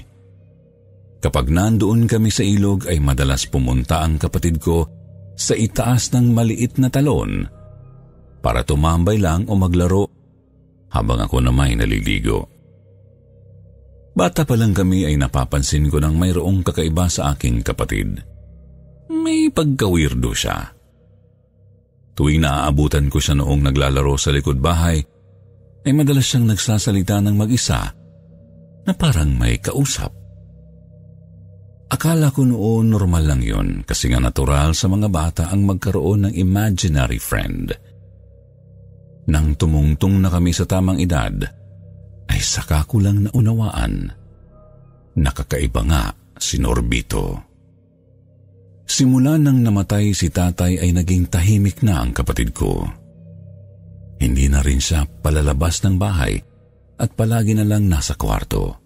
Kapag 1.19 1.51
nandoon 1.51 2.07
kami 2.07 2.31
sa 2.31 2.47
ilog 2.47 2.87
ay 2.87 3.03
madalas 3.03 3.43
pumunta 3.49 3.99
ang 3.99 4.15
kapatid 4.15 4.63
ko 4.63 4.87
sa 5.35 5.51
itaas 5.55 6.15
ng 6.15 6.31
maliit 6.31 6.79
na 6.79 6.87
talon 6.87 7.43
para 8.39 8.63
tumambay 8.63 9.19
lang 9.19 9.43
o 9.51 9.59
maglaro 9.59 10.07
habang 10.95 11.19
ako 11.19 11.43
na 11.43 11.51
may 11.51 11.75
naliligo. 11.75 12.47
Bata 14.15 14.47
pa 14.47 14.55
lang 14.55 14.71
kami 14.71 15.03
ay 15.07 15.19
napapansin 15.19 15.91
ko 15.91 15.99
nang 15.99 16.15
mayroong 16.15 16.63
kakaiba 16.63 17.11
sa 17.11 17.35
aking 17.35 17.63
kapatid. 17.63 18.19
May 19.11 19.51
pagkawirdo 19.51 20.31
siya. 20.31 20.78
Tuwing 22.19 22.43
naaabutan 22.43 23.07
ko 23.07 23.23
siya 23.23 23.39
noong 23.39 23.71
naglalaro 23.71 24.19
sa 24.19 24.35
likod 24.35 24.59
bahay, 24.59 24.99
ay 25.87 25.91
madalas 25.95 26.27
siyang 26.27 26.51
nagsasalita 26.51 27.23
ng 27.23 27.31
mag-isa 27.39 27.95
na 28.83 28.91
parang 28.91 29.31
may 29.31 29.55
kausap. 29.63 30.11
Akala 31.87 32.27
ko 32.35 32.43
noon 32.43 32.91
normal 32.91 33.23
lang 33.23 33.39
yon 33.39 33.87
kasi 33.87 34.11
nga 34.11 34.19
natural 34.19 34.75
sa 34.75 34.91
mga 34.91 35.07
bata 35.07 35.43
ang 35.47 35.63
magkaroon 35.63 36.27
ng 36.27 36.33
imaginary 36.35 37.23
friend. 37.23 37.71
Nang 39.31 39.55
tumungtong 39.55 40.19
na 40.19 40.27
kami 40.27 40.51
sa 40.51 40.67
tamang 40.67 40.99
edad, 40.99 41.39
ay 42.27 42.39
saka 42.43 42.83
ko 42.83 42.99
lang 42.99 43.31
naunawaan. 43.31 44.11
Nakakaiba 45.15 45.81
nga 45.87 46.03
si 46.35 46.59
Norbito. 46.59 47.48
Simula 48.89 49.37
nang 49.37 49.61
namatay 49.61 50.17
si 50.17 50.33
tatay 50.33 50.81
ay 50.81 50.89
naging 50.97 51.29
tahimik 51.29 51.85
na 51.85 52.01
ang 52.01 52.09
kapatid 52.09 52.57
ko. 52.57 52.89
Hindi 54.17 54.49
na 54.49 54.65
rin 54.65 54.81
siya 54.81 55.05
palalabas 55.05 55.85
ng 55.85 55.95
bahay 56.01 56.41
at 56.97 57.13
palagi 57.13 57.53
na 57.53 57.69
lang 57.69 57.85
nasa 57.85 58.17
kwarto. 58.17 58.81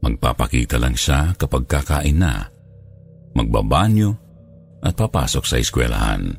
Magpapakita 0.00 0.80
lang 0.80 0.96
siya 0.96 1.36
kapag 1.36 1.68
kakain 1.68 2.16
na, 2.16 2.48
magbabanyo 3.36 4.10
at 4.80 4.96
papasok 4.96 5.44
sa 5.44 5.60
eskwelahan. 5.60 6.32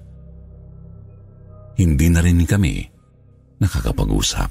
Hindi 1.77 2.07
na 2.09 2.19
rin 2.25 2.43
kami 2.49 2.81
nakakapag-usap. 3.61 4.49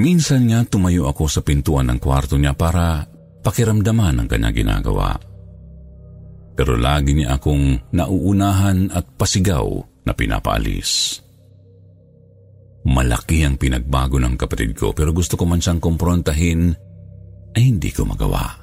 Minsan 0.00 0.48
nga 0.48 0.64
tumayo 0.64 1.12
ako 1.12 1.28
sa 1.28 1.44
pintuan 1.44 1.92
ng 1.92 2.00
kwarto 2.00 2.40
niya 2.40 2.56
para 2.56 3.04
pakiramdaman 3.44 4.22
ang 4.22 4.28
kanya 4.30 4.50
ginagawa 4.54 5.29
pero 6.60 6.76
lagi 6.76 7.16
niya 7.16 7.40
akong 7.40 7.88
nauunahan 7.96 8.92
at 8.92 9.16
pasigaw 9.16 9.80
na 10.04 10.12
pinapaalis. 10.12 11.16
Malaki 12.84 13.48
ang 13.48 13.56
pinagbago 13.56 14.20
ng 14.20 14.36
kapatid 14.36 14.76
ko 14.76 14.92
pero 14.92 15.16
gusto 15.16 15.40
ko 15.40 15.48
man 15.48 15.64
siyang 15.64 15.80
kumprontahin 15.80 16.68
ay 17.56 17.62
hindi 17.64 17.88
ko 17.88 18.04
magawa. 18.04 18.60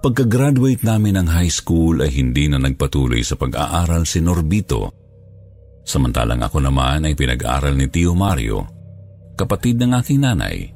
Pagka-graduate 0.00 0.80
namin 0.80 1.20
ng 1.20 1.28
high 1.28 1.52
school 1.52 2.00
ay 2.00 2.08
hindi 2.08 2.48
na 2.48 2.56
nagpatuloy 2.56 3.20
sa 3.20 3.36
pag-aaral 3.36 4.08
si 4.08 4.24
Norbito. 4.24 4.88
Samantalang 5.84 6.40
ako 6.40 6.64
naman 6.64 7.04
ay 7.04 7.12
pinag-aaral 7.12 7.76
ni 7.76 7.92
Tio 7.92 8.16
Mario, 8.16 8.64
kapatid 9.36 9.76
ng 9.76 9.92
aking 9.92 10.24
nanay. 10.24 10.72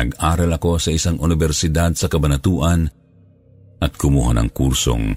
Nag-aral 0.00 0.48
ako 0.56 0.80
sa 0.80 0.96
isang 0.96 1.20
universidad 1.20 1.92
sa 1.92 2.08
Kabanatuan 2.08 2.97
at 3.78 3.94
kumuha 3.94 4.34
ng 4.38 4.48
kursong 4.54 5.14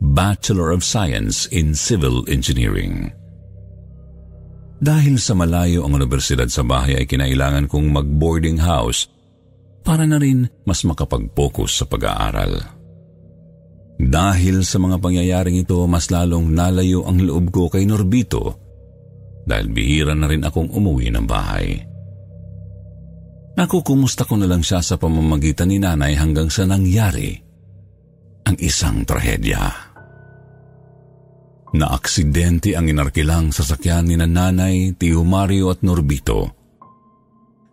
Bachelor 0.00 0.72
of 0.72 0.80
Science 0.80 1.44
in 1.52 1.76
Civil 1.76 2.24
Engineering. 2.24 3.12
Dahil 4.80 5.20
sa 5.20 5.36
malayo 5.36 5.84
ang 5.84 5.92
universidad 5.92 6.48
sa 6.48 6.64
bahay 6.64 6.96
ay 6.96 7.04
kinailangan 7.04 7.68
kong 7.68 7.92
mag-boarding 7.92 8.56
house 8.56 9.12
para 9.84 10.08
na 10.08 10.16
rin 10.16 10.48
mas 10.64 10.80
makapag-focus 10.88 11.84
sa 11.84 11.84
pag-aaral. 11.84 12.64
Dahil 14.00 14.64
sa 14.64 14.80
mga 14.80 14.96
pangyayaring 14.96 15.60
ito, 15.60 15.84
mas 15.84 16.08
lalong 16.08 16.48
nalayo 16.48 17.04
ang 17.04 17.20
loob 17.20 17.52
ko 17.52 17.68
kay 17.68 17.84
Norbito 17.84 18.56
dahil 19.44 19.68
bihira 19.68 20.16
na 20.16 20.24
rin 20.24 20.40
akong 20.40 20.72
umuwi 20.72 21.12
ng 21.12 21.26
bahay. 21.28 21.76
Nakukumusta 23.60 24.24
ko 24.24 24.40
na 24.40 24.48
lang 24.48 24.64
siya 24.64 24.80
sa 24.80 24.96
pamamagitan 24.96 25.68
ni 25.68 25.76
nanay 25.76 26.16
hanggang 26.16 26.48
sa 26.48 26.64
nangyari 26.64 27.36
ang 27.36 27.49
isang 28.60 29.08
trahedya. 29.08 29.90
Naaksidente 31.70 32.74
ang 32.74 32.90
inarkilang 32.90 33.54
sasakyan 33.54 34.10
ni 34.10 34.18
nanay, 34.18 34.92
Tio 34.98 35.22
Mario 35.22 35.70
at 35.70 35.86
Norbito. 35.86 36.50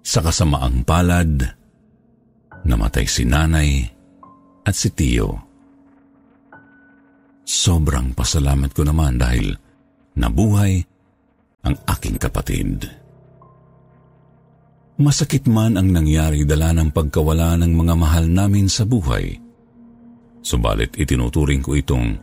Sa 0.05 0.21
kasamaang 0.21 0.85
palad, 0.85 1.33
namatay 2.63 3.05
si 3.09 3.25
nanay 3.25 3.83
at 4.63 4.75
si 4.77 4.93
Tio. 4.93 5.29
Sobrang 7.47 8.13
pasalamat 8.13 8.69
ko 8.71 8.85
naman 8.85 9.17
dahil 9.17 9.55
nabuhay 10.13 10.77
ang 11.65 11.75
aking 11.89 12.21
kapatid. 12.21 12.85
Masakit 14.97 15.45
man 15.49 15.77
ang 15.77 15.89
nangyari 15.89 16.45
dala 16.45 16.73
ng 16.73 16.89
pagkawala 16.93 17.57
ng 17.61 17.71
mga 17.73 17.93
mahal 17.97 18.25
namin 18.29 18.65
sa 18.69 18.85
buhay. 18.85 19.46
Subalit 20.47 20.95
itinuturing 20.95 21.59
ko 21.59 21.75
itong 21.75 22.15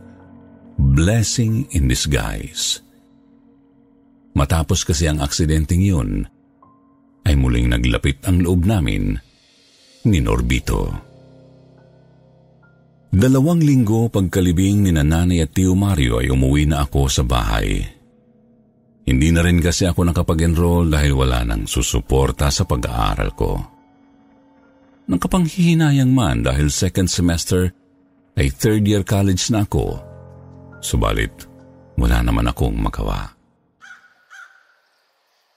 blessing 0.81 1.69
in 1.77 1.85
disguise. 1.85 2.81
Matapos 4.33 4.81
kasi 4.81 5.05
ang 5.05 5.21
aksidenteng 5.21 5.85
yun, 5.85 6.25
ay 7.21 7.37
muling 7.37 7.69
naglapit 7.69 8.25
ang 8.25 8.41
loob 8.41 8.65
namin 8.65 9.13
ni 10.09 10.19
Norbito. 10.25 10.89
Dalawang 13.13 13.61
linggo 13.61 14.09
pagkalibing 14.09 14.89
ni 14.89 14.91
nanay 14.91 15.45
at 15.45 15.53
tiyo 15.53 15.77
Mario 15.77 16.17
ay 16.17 16.33
umuwi 16.33 16.65
na 16.65 16.81
ako 16.81 17.05
sa 17.05 17.21
bahay. 17.21 17.77
Hindi 19.05 19.29
na 19.29 19.45
rin 19.45 19.61
kasi 19.61 19.85
ako 19.85 20.01
nakapag-enroll 20.01 20.89
dahil 20.89 21.13
wala 21.13 21.45
nang 21.45 21.69
susuporta 21.69 22.49
sa 22.49 22.65
pag-aaral 22.65 23.31
ko. 23.37 23.53
Nang 25.05 25.21
kapanghihinayang 25.21 26.09
man 26.09 26.41
dahil 26.41 26.73
second 26.73 27.05
semester 27.05 27.84
ay 28.35 28.51
third 28.51 28.83
year 28.83 29.01
college 29.01 29.47
na 29.51 29.63
ako 29.63 30.05
Subalit, 30.85 31.33
wala 31.97 32.21
naman 32.21 32.45
akong 32.45 32.77
magawa. 32.77 33.33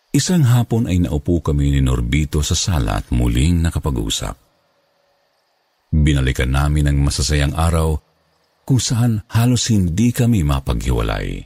Isang 0.08 0.48
hapon 0.48 0.88
ay 0.88 1.04
naupo 1.04 1.44
kami 1.44 1.68
ni 1.68 1.80
Norbito 1.84 2.40
sa 2.40 2.56
sala 2.56 2.96
at 2.96 3.12
muling 3.12 3.60
nakapag-usap. 3.60 4.32
Binalikan 5.92 6.48
namin 6.48 6.88
ang 6.88 6.98
masasayang 7.04 7.52
araw 7.52 7.92
kung 8.64 8.80
saan 8.80 9.20
halos 9.28 9.68
hindi 9.68 10.08
kami 10.16 10.48
mapaghiwalay. 10.48 11.44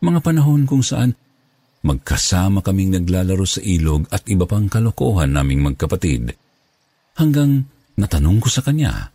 Mga 0.00 0.20
panahon 0.24 0.64
kung 0.64 0.80
saan 0.80 1.12
magkasama 1.84 2.64
kaming 2.64 2.96
naglalaro 2.96 3.44
sa 3.44 3.60
ilog 3.60 4.08
at 4.08 4.24
iba 4.24 4.48
pang 4.48 4.72
kalokohan 4.72 5.36
naming 5.36 5.60
magkapatid 5.60 6.32
hanggang 7.20 7.68
natanong 8.00 8.40
ko 8.40 8.48
sa 8.48 8.64
kanya 8.64 9.13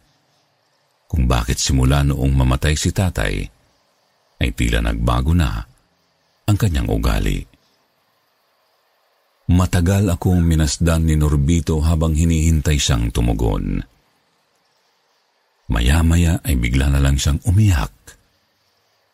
kung 1.09 1.25
bakit 1.25 1.57
simula 1.57 2.05
noong 2.05 2.29
mamatay 2.37 2.77
si 2.77 2.93
tatay 2.93 3.41
ay 4.39 4.49
tila 4.53 4.85
nagbago 4.85 5.33
na 5.33 5.65
ang 6.45 6.57
kanyang 6.57 6.85
ugali. 6.85 7.41
Matagal 9.49 10.13
akong 10.13 10.45
minasdan 10.45 11.09
ni 11.09 11.17
Norbito 11.17 11.81
habang 11.81 12.13
hinihintay 12.13 12.77
siyang 12.77 13.09
tumugon. 13.09 13.81
Maya-maya 15.73 16.37
ay 16.45 16.53
bigla 16.53 16.93
na 16.93 17.01
lang 17.01 17.17
siyang 17.17 17.41
umiyak 17.49 17.89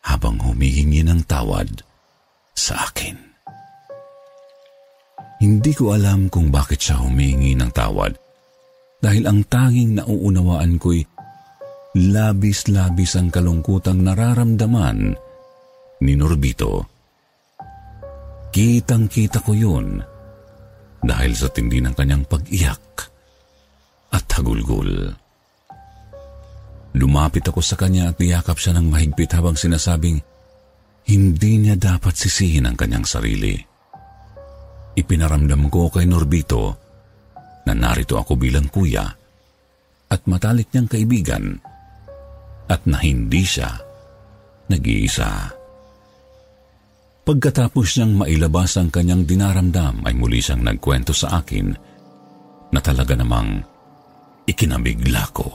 habang 0.04 0.36
humihingi 0.44 1.00
ng 1.00 1.24
tawad 1.24 1.80
sa 2.52 2.84
akin. 2.92 3.16
Hindi 5.40 5.72
ko 5.72 5.96
alam 5.96 6.28
kung 6.28 6.52
bakit 6.52 6.80
siya 6.80 7.00
humihingi 7.00 7.56
ng 7.56 7.72
tawad 7.72 8.12
dahil 9.00 9.24
ang 9.28 9.44
tanging 9.48 10.00
nauunawaan 10.00 10.80
ko'y 10.80 11.04
labis-labis 11.96 13.16
ang 13.16 13.32
kalungkutang 13.32 14.04
nararamdaman 14.04 15.16
ni 16.04 16.12
Norbito. 16.12 16.84
Kitang-kita 18.52 19.40
ko 19.40 19.56
yun 19.56 20.04
dahil 21.00 21.32
sa 21.32 21.48
tindi 21.48 21.80
ng 21.80 21.96
kanyang 21.96 22.28
pag-iyak 22.28 22.84
at 24.12 24.26
hagulgul. 24.36 25.08
Lumapit 26.96 27.44
ako 27.48 27.60
sa 27.60 27.76
kanya 27.80 28.12
at 28.12 28.20
niyakap 28.20 28.56
siya 28.56 28.76
ng 28.76 28.88
mahigpit 28.92 29.32
habang 29.32 29.56
sinasabing 29.56 30.20
hindi 31.08 31.52
niya 31.60 31.76
dapat 31.76 32.16
sisihin 32.16 32.68
ang 32.68 32.76
kanyang 32.76 33.04
sarili. 33.08 33.56
Ipinaramdam 34.96 35.68
ko 35.68 35.92
kay 35.92 36.08
Norbito 36.08 36.76
na 37.68 37.72
narito 37.76 38.16
ako 38.16 38.36
bilang 38.36 38.68
kuya 38.72 39.04
at 40.08 40.20
matalik 40.24 40.72
niyang 40.72 40.88
kaibigan 40.88 41.44
at 42.66 42.82
na 42.86 42.98
hindi 42.98 43.42
siya 43.46 43.70
nag-iisa. 44.66 45.54
Pagkatapos 47.26 47.98
niyang 47.98 48.14
mailabas 48.22 48.78
ang 48.78 48.90
kanyang 48.90 49.26
dinaramdam 49.26 50.06
ay 50.06 50.14
muli 50.14 50.38
siyang 50.38 50.62
nagkwento 50.62 51.10
sa 51.10 51.42
akin 51.42 51.74
na 52.70 52.78
talaga 52.78 53.18
namang 53.18 53.66
ikinabigla 54.46 55.24
ko. 55.34 55.50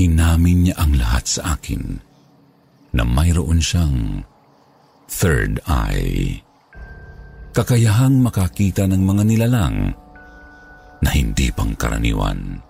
Inamin 0.00 0.70
niya 0.70 0.76
ang 0.80 0.96
lahat 0.96 1.24
sa 1.28 1.56
akin 1.56 1.82
na 2.96 3.04
mayroon 3.04 3.60
siyang 3.60 4.24
third 5.12 5.60
eye. 5.68 6.40
Kakayahang 7.52 8.22
makakita 8.22 8.86
ng 8.88 9.02
mga 9.02 9.22
nilalang 9.26 9.76
na 11.04 11.10
hindi 11.10 11.50
pangkaraniwan. 11.52 12.69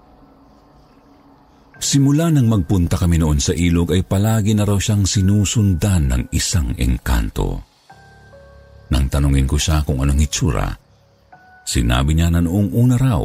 Simula 1.81 2.29
nang 2.29 2.45
magpunta 2.45 3.01
kami 3.01 3.16
noon 3.16 3.40
sa 3.40 3.57
ilog 3.57 3.97
ay 3.97 4.05
palagi 4.05 4.53
na 4.53 4.69
raw 4.69 4.77
siyang 4.77 5.09
sinusundan 5.09 6.12
ng 6.12 6.23
isang 6.37 6.77
engkanto. 6.77 7.57
Nang 8.93 9.09
tanungin 9.09 9.49
ko 9.49 9.57
siya 9.57 9.81
kung 9.81 10.05
anong 10.05 10.21
itsura, 10.21 10.69
sinabi 11.64 12.12
niya 12.12 12.29
na 12.37 12.45
noong 12.45 12.77
una 12.77 13.01
raw 13.01 13.25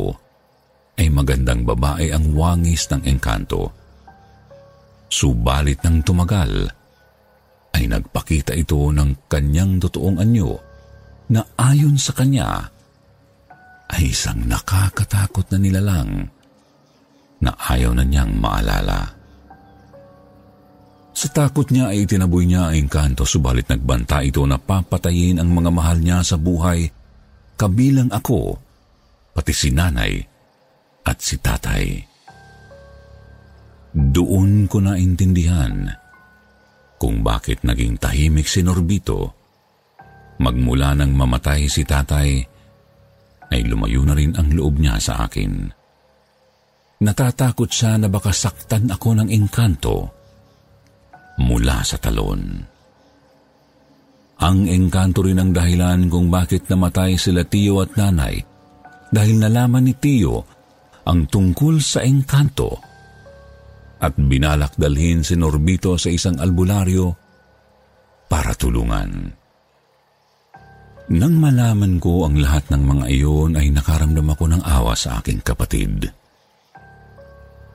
ay 0.96 1.12
magandang 1.12 1.68
babae 1.68 2.16
ang 2.16 2.32
wangis 2.32 2.88
ng 2.96 3.04
engkanto. 3.04 3.76
Subalit 5.12 5.84
nang 5.84 6.00
tumagal, 6.00 6.72
ay 7.76 7.92
nagpakita 7.92 8.56
ito 8.56 8.88
ng 8.88 9.28
kanyang 9.28 9.84
totoong 9.84 10.24
anyo 10.24 10.56
na 11.28 11.44
ayon 11.60 12.00
sa 12.00 12.16
kanya 12.16 12.72
ay 13.92 14.16
isang 14.16 14.48
nakakatakot 14.48 15.44
na 15.52 15.60
nilalang 15.60 16.32
na 17.46 17.54
ayaw 17.54 17.94
na 17.94 18.02
niyang 18.02 18.34
maalala. 18.42 19.14
Sa 21.16 21.32
takot 21.32 21.72
niya 21.72 21.96
ay 21.96 22.04
itinaboy 22.04 22.44
niya 22.44 22.74
ang 22.74 22.76
engkanto 22.76 23.24
subalit 23.24 23.72
nagbanta 23.72 24.20
ito 24.20 24.44
na 24.44 24.60
papatayin 24.60 25.40
ang 25.40 25.48
mga 25.48 25.72
mahal 25.72 25.98
niya 26.04 26.20
sa 26.26 26.36
buhay 26.36 26.92
kabilang 27.56 28.12
ako, 28.12 28.60
pati 29.32 29.54
si 29.56 29.72
nanay 29.72 30.20
at 31.08 31.18
si 31.24 31.40
tatay. 31.40 32.04
Doon 33.96 34.68
ko 34.68 34.84
na 34.84 35.00
intindihan 35.00 35.88
kung 37.00 37.24
bakit 37.24 37.64
naging 37.64 37.96
tahimik 37.96 38.48
si 38.48 38.60
Norbito. 38.60 39.32
Magmula 40.36 40.92
nang 41.00 41.16
mamatay 41.16 41.72
si 41.72 41.88
tatay, 41.88 42.44
ay 43.56 43.62
lumayo 43.64 44.04
na 44.04 44.20
rin 44.20 44.36
ang 44.36 44.52
loob 44.52 44.84
niya 44.84 45.00
sa 45.00 45.24
akin. 45.24 45.72
Natatakot 47.06 47.70
siya 47.70 48.02
na 48.02 48.10
baka 48.10 48.34
saktan 48.34 48.90
ako 48.90 49.22
ng 49.22 49.30
engkanto 49.30 50.10
mula 51.38 51.86
sa 51.86 52.02
talon. 52.02 52.66
Ang 54.42 54.66
engkanto 54.66 55.22
rin 55.22 55.38
ang 55.38 55.54
dahilan 55.54 56.10
kung 56.10 56.34
bakit 56.34 56.66
namatay 56.66 57.14
sila 57.16 57.46
Tiyo 57.46 57.86
at 57.86 57.94
nanay 57.94 58.42
dahil 59.14 59.38
nalaman 59.38 59.86
ni 59.86 59.94
Tiyo 59.94 60.42
ang 61.06 61.30
tungkol 61.30 61.78
sa 61.78 62.02
engkanto 62.02 62.74
at 64.02 64.18
binalak 64.18 64.74
dalhin 64.76 65.22
si 65.22 65.38
Norbito 65.38 65.96
sa 66.02 66.10
isang 66.10 66.42
albularyo 66.42 67.14
para 68.26 68.58
tulungan. 68.58 69.30
Nang 71.06 71.36
malaman 71.38 72.02
ko 72.02 72.26
ang 72.26 72.42
lahat 72.42 72.66
ng 72.74 72.82
mga 72.82 73.06
iyon 73.14 73.52
ay 73.62 73.70
nakaramdam 73.70 74.26
ako 74.26 74.58
ng 74.58 74.62
awa 74.66 74.98
sa 74.98 75.22
aking 75.22 75.46
kapatid. 75.46 76.25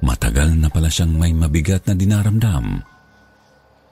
Matagal 0.01 0.57
na 0.57 0.73
pala 0.73 0.89
siyang 0.89 1.13
may 1.17 1.37
mabigat 1.37 1.85
na 1.85 1.95
dinaramdam. 1.95 2.81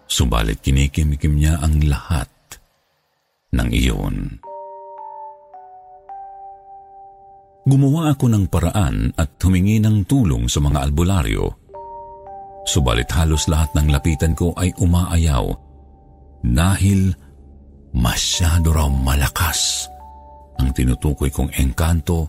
Subalit 0.09 0.65
kinikimikim 0.65 1.37
niya 1.37 1.61
ang 1.61 1.85
lahat 1.85 2.33
ng 3.53 3.69
iyon. 3.69 4.17
Gumawa 7.69 8.17
ako 8.17 8.33
ng 8.33 8.45
paraan 8.49 9.13
at 9.21 9.37
humingi 9.45 9.77
ng 9.77 10.09
tulong 10.09 10.49
sa 10.49 10.65
mga 10.65 10.89
albularyo. 10.89 11.45
Subalit 12.65 13.13
halos 13.13 13.45
lahat 13.45 13.77
ng 13.77 13.93
lapitan 13.93 14.33
ko 14.33 14.57
ay 14.57 14.73
umaayaw 14.81 15.45
dahil 16.41 17.13
masyado 17.93 18.73
raw 18.73 18.89
malakas 18.89 19.85
ang 20.57 20.73
tinutukoy 20.73 21.29
kong 21.29 21.53
engkanto 21.61 22.29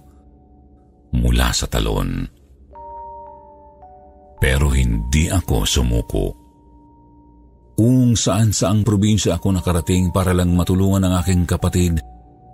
mula 1.16 1.56
sa 1.56 1.72
talon. 1.72 2.39
Pero 4.40 4.72
hindi 4.72 5.28
ako 5.28 5.68
sumuko. 5.68 6.26
Kung 7.76 8.16
saan 8.16 8.52
saang 8.52 8.84
probinsya 8.84 9.40
ako 9.40 9.56
nakarating 9.56 10.12
para 10.12 10.36
lang 10.36 10.52
matulungan 10.56 11.04
ang 11.08 11.24
aking 11.24 11.48
kapatid 11.48 12.00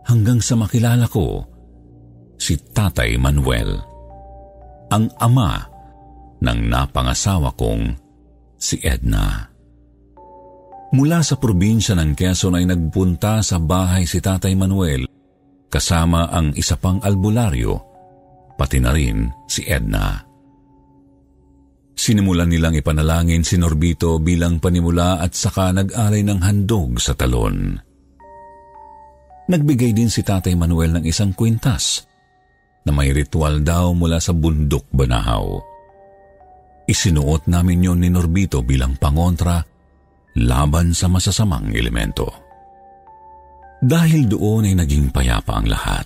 hanggang 0.06 0.38
sa 0.38 0.54
makilala 0.54 1.10
ko 1.10 1.46
si 2.38 2.58
Tatay 2.62 3.18
Manuel, 3.18 3.82
ang 4.94 5.10
ama 5.18 5.66
ng 6.42 6.60
napangasawa 6.70 7.58
kong 7.58 7.98
si 8.58 8.82
Edna. 8.86 9.50
Mula 10.94 11.26
sa 11.26 11.42
probinsya 11.42 11.98
ng 11.98 12.14
Quezon 12.14 12.62
ay 12.62 12.66
nagpunta 12.70 13.42
sa 13.42 13.58
bahay 13.58 14.06
si 14.06 14.22
Tatay 14.22 14.54
Manuel 14.54 15.10
kasama 15.74 16.30
ang 16.32 16.54
isa 16.56 16.80
pang 16.80 17.02
albularyo, 17.02 17.76
pati 18.56 18.78
na 18.80 18.94
rin 18.96 19.28
si 19.50 19.66
Edna. 19.68 20.25
Sinimulan 21.96 22.52
nilang 22.52 22.76
ipanalangin 22.76 23.48
si 23.48 23.56
Norbito 23.56 24.20
bilang 24.20 24.60
panimula 24.60 25.24
at 25.24 25.32
saka 25.32 25.72
nag-alay 25.72 26.28
ng 26.28 26.40
handog 26.44 27.00
sa 27.00 27.16
talon. 27.16 27.80
Nagbigay 29.48 29.96
din 29.96 30.12
si 30.12 30.20
Tatay 30.20 30.60
Manuel 30.60 30.92
ng 31.00 31.06
isang 31.08 31.32
kwintas 31.32 32.04
na 32.84 32.92
may 32.92 33.16
ritual 33.16 33.64
daw 33.64 33.96
mula 33.96 34.20
sa 34.20 34.36
bundok 34.36 34.86
Banahaw. 34.92 35.58
Isinuot 36.86 37.50
namin 37.50 37.82
yon 37.82 38.00
ni 38.04 38.12
Norbito 38.14 38.62
bilang 38.62 39.00
pangontra 39.00 39.64
laban 40.38 40.92
sa 40.92 41.08
masasamang 41.10 41.74
elemento. 41.74 42.28
Dahil 43.80 44.28
doon 44.28 44.68
ay 44.70 44.76
naging 44.78 45.10
payapa 45.10 45.62
ang 45.62 45.68
lahat. 45.72 46.06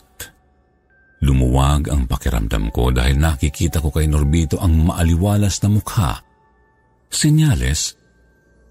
Lumuwag 1.49 1.89
ang 1.89 2.05
pakiramdam 2.05 2.69
ko 2.69 2.93
dahil 2.93 3.17
nakikita 3.17 3.81
ko 3.81 3.89
kay 3.89 4.05
Norbito 4.05 4.61
ang 4.61 4.85
maaliwalas 4.85 5.65
na 5.65 5.69
mukha. 5.73 6.21
Senyales 7.09 7.97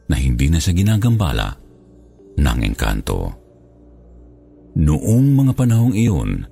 na 0.07 0.15
hindi 0.15 0.47
na 0.47 0.63
siya 0.63 0.79
ginagambala 0.79 1.59
ng 2.39 2.59
engkanto. 2.63 3.35
Noong 4.79 5.27
mga 5.35 5.53
panahong 5.59 5.91
iyon, 5.91 6.47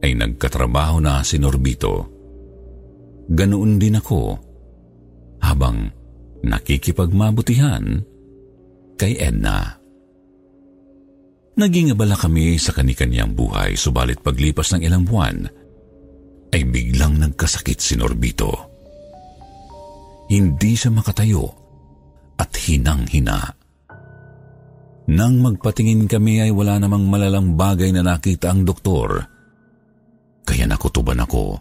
ay 0.00 0.16
nagkatrabaho 0.16 0.96
na 1.04 1.20
si 1.20 1.36
Norbito. 1.36 2.08
Ganoon 3.28 3.76
din 3.76 4.00
ako 4.00 4.20
habang 5.44 5.92
nakikipagmabutihan 6.40 7.84
kay 8.96 9.20
Edna. 9.20 9.76
Naging 11.58 11.90
abala 11.90 12.14
kami 12.14 12.54
sa 12.54 12.70
kanikanyang 12.70 13.34
buhay, 13.34 13.74
subalit 13.74 14.22
paglipas 14.22 14.70
ng 14.78 14.86
ilang 14.86 15.02
buwan, 15.02 15.42
ay 16.54 16.62
biglang 16.70 17.18
nagkasakit 17.18 17.82
si 17.82 17.98
Norbito. 17.98 18.54
Hindi 20.30 20.78
siya 20.78 20.94
makatayo 20.94 21.44
at 22.38 22.54
hinang-hina. 22.54 23.58
Nang 25.08 25.34
magpatingin 25.42 26.06
kami 26.06 26.46
ay 26.46 26.54
wala 26.54 26.78
namang 26.78 27.10
malalang 27.10 27.58
bagay 27.58 27.90
na 27.90 28.06
nakita 28.06 28.54
ang 28.54 28.62
doktor. 28.62 29.18
Kaya 30.46 30.62
nakutuban 30.68 31.18
ako 31.18 31.58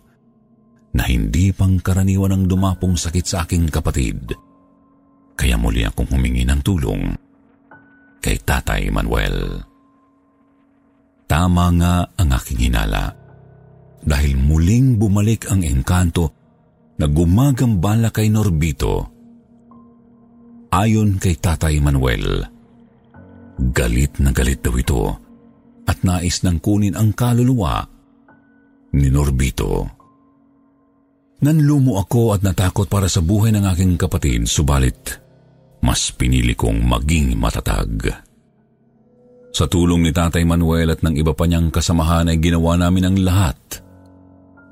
na 0.94 1.10
hindi 1.10 1.50
pangkaraniwan 1.50 2.38
ang 2.38 2.44
dumapong 2.46 2.94
sakit 2.94 3.26
sa 3.26 3.50
aking 3.50 3.72
kapatid. 3.74 4.30
Kaya 5.34 5.58
muli 5.58 5.82
akong 5.82 6.14
humingi 6.14 6.46
ng 6.46 6.62
tulong 6.62 7.02
kay 8.22 8.38
Tatay 8.46 8.94
Manuel. 8.94 9.67
Tama 11.28 11.66
nga 11.76 11.94
ang 12.16 12.30
aking 12.32 12.72
hinala. 12.72 13.12
Dahil 14.08 14.40
muling 14.40 14.96
bumalik 14.96 15.52
ang 15.52 15.62
engkanto 15.62 16.32
na 16.98 17.06
gumagambala 17.12 18.10
kay 18.10 18.32
Norbito. 18.32 19.12
Ayon 20.72 21.20
kay 21.20 21.36
Tatay 21.36 21.84
Manuel, 21.84 22.44
galit 23.76 24.20
na 24.24 24.32
galit 24.32 24.64
daw 24.64 24.76
ito 24.76 25.04
at 25.88 26.04
nais 26.04 26.44
nang 26.44 26.60
kunin 26.60 26.96
ang 26.96 27.12
kaluluwa 27.12 27.84
ni 28.96 29.08
Norbito. 29.12 29.88
Nanlumo 31.44 32.02
ako 32.02 32.34
at 32.34 32.42
natakot 32.42 32.90
para 32.90 33.06
sa 33.12 33.22
buhay 33.22 33.54
ng 33.54 33.68
aking 33.68 33.94
kapatid, 34.00 34.50
subalit 34.50 35.22
mas 35.86 36.10
pinili 36.12 36.58
kong 36.58 36.82
maging 36.82 37.38
matatag. 37.38 38.27
Sa 39.58 39.66
tulong 39.66 40.06
ni 40.06 40.14
Tatay 40.14 40.46
Manuel 40.46 40.94
at 40.94 41.02
ng 41.02 41.18
iba 41.18 41.34
pa 41.34 41.50
niyang 41.50 41.74
kasamahan 41.74 42.30
ay 42.30 42.38
ginawa 42.38 42.78
namin 42.78 43.10
ang 43.10 43.18
lahat 43.18 43.58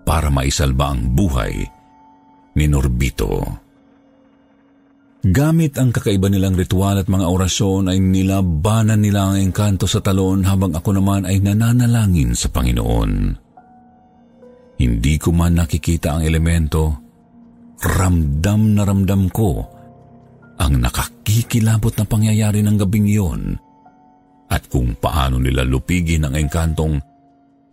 para 0.05 0.29
maisalba 0.29 0.93
ang 0.93 1.09
buhay 1.09 1.65
ni 2.53 2.69
Norbito. 2.69 3.65
Gamit 5.25 5.81
ang 5.81 5.89
kakaiba 5.89 6.29
nilang 6.29 6.53
ritual 6.53 7.01
at 7.01 7.09
mga 7.09 7.25
orasyon 7.25 7.89
ay 7.89 7.97
nilabanan 7.97 9.01
nila 9.01 9.33
ang 9.33 9.49
engkanto 9.49 9.89
sa 9.89 10.05
talon 10.05 10.45
habang 10.45 10.77
ako 10.77 11.01
naman 11.01 11.25
ay 11.25 11.41
nananalangin 11.41 12.37
sa 12.37 12.53
Panginoon. 12.53 13.41
Hindi 14.77 15.15
ko 15.17 15.33
man 15.33 15.65
nakikita 15.65 16.13
ang 16.13 16.21
elemento, 16.21 16.93
ramdam 17.81 18.77
na 18.77 18.85
ramdam 18.85 19.33
ko 19.33 19.65
ang 20.61 20.77
nakakikilabot 20.77 21.97
na 21.97 22.05
pangyayari 22.05 22.61
ng 22.61 22.77
gabing 22.77 23.09
iyon 23.09 23.64
at 24.49 24.69
kung 24.69 24.93
paano 24.97 25.41
nila 25.41 25.65
lupigin 25.65 26.27
ang 26.27 26.38
engkantong 26.38 27.01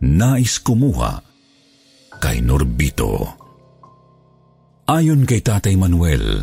nais 0.02 0.58
kumuha 0.58 1.20
kay 2.18 2.42
Norbito. 2.42 3.38
Ayon 4.86 5.22
kay 5.26 5.42
Tatay 5.42 5.78
Manuel, 5.78 6.42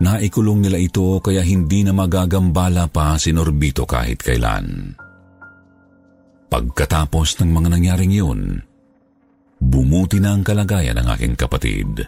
naikulong 0.00 0.60
nila 0.64 0.76
ito 0.76 1.20
kaya 1.24 1.40
hindi 1.40 1.84
na 1.84 1.96
magagambala 1.96 2.88
pa 2.88 3.16
si 3.16 3.32
Norbito 3.32 3.88
kahit 3.88 4.20
kailan. 4.20 4.96
Pagkatapos 6.50 7.38
ng 7.40 7.50
mga 7.54 7.68
nangyaring 7.70 8.12
yun, 8.12 8.40
bumuti 9.62 10.18
na 10.18 10.34
ang 10.34 10.42
kalagayan 10.42 10.98
ng 10.98 11.08
aking 11.14 11.34
kapatid. 11.38 12.02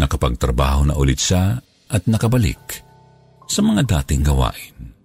Nakapagtrabaho 0.00 0.88
na 0.88 0.94
ulit 0.96 1.20
siya 1.20 1.60
at 1.92 2.02
nakabalik 2.08 2.80
sa 3.46 3.60
mga 3.60 3.84
dating 3.84 4.24
gawain. 4.24 4.95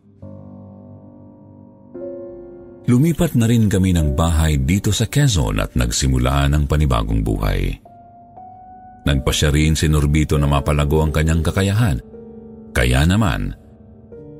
Lumipat 2.89 3.37
na 3.37 3.45
rin 3.45 3.69
kami 3.69 3.93
ng 3.93 4.17
bahay 4.17 4.57
dito 4.57 4.89
sa 4.89 5.05
Quezon 5.05 5.61
at 5.61 5.77
nagsimula 5.77 6.49
ng 6.49 6.65
panibagong 6.65 7.21
buhay. 7.21 7.77
Nagpasya 9.05 9.49
rin 9.53 9.77
si 9.77 9.85
Norbito 9.85 10.37
na 10.37 10.49
mapalago 10.49 11.01
ang 11.01 11.13
kanyang 11.13 11.45
kakayahan. 11.45 12.01
Kaya 12.73 13.05
naman, 13.05 13.53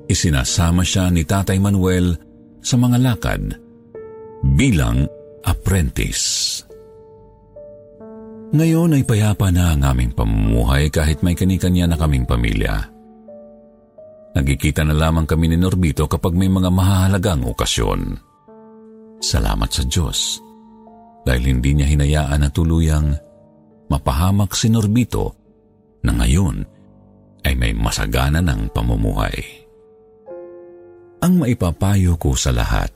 isinasama 0.09 0.81
siya 0.81 1.13
ni 1.13 1.25
Tatay 1.25 1.57
Manuel 1.61 2.17
sa 2.61 2.77
mga 2.77 2.97
lakad 2.97 3.43
bilang 4.57 5.05
apprentice. 5.45 6.61
Ngayon 8.51 8.99
ay 8.99 9.03
payapa 9.07 9.47
na 9.53 9.73
ang 9.73 9.81
aming 9.85 10.11
pamumuhay 10.11 10.91
kahit 10.91 11.23
may 11.23 11.37
kanikanya 11.37 11.93
na 11.93 11.95
kaming 11.95 12.27
pamilya. 12.27 12.89
Nagkikita 14.31 14.83
na 14.87 14.95
lamang 14.95 15.27
kami 15.27 15.51
ni 15.51 15.57
Norbito 15.59 16.07
kapag 16.07 16.35
may 16.35 16.47
mga 16.47 16.71
mahahalagang 16.71 17.43
okasyon. 17.47 18.30
Salamat 19.21 19.69
sa 19.69 19.85
Diyos 19.85 20.41
dahil 21.21 21.53
hindi 21.53 21.77
niya 21.77 21.87
hinayaan 21.87 22.41
na 22.41 22.49
tuluyang 22.49 23.13
mapahamak 23.87 24.57
si 24.57 24.73
Norbito 24.73 25.37
na 26.01 26.17
ngayon 26.17 26.65
ay 27.45 27.53
may 27.53 27.77
masagana 27.77 28.41
ng 28.41 28.73
pamumuhay. 28.73 29.61
ang 31.21 31.37
maipapayo 31.37 32.17
ko 32.17 32.33
sa 32.33 32.49
lahat. 32.49 32.89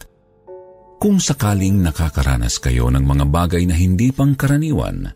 Kung 0.98 1.22
sakaling 1.22 1.86
nakakaranas 1.86 2.58
kayo 2.58 2.90
ng 2.90 3.06
mga 3.06 3.26
bagay 3.30 3.64
na 3.70 3.78
hindi 3.78 4.10
pangkaraniwan, 4.10 5.14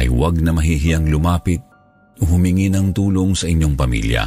ay 0.00 0.06
huwag 0.08 0.40
na 0.40 0.56
mahihiyang 0.56 1.04
lumapit 1.12 1.60
o 2.18 2.24
humingi 2.24 2.72
ng 2.72 2.96
tulong 2.96 3.36
sa 3.36 3.44
inyong 3.44 3.76
pamilya 3.76 4.24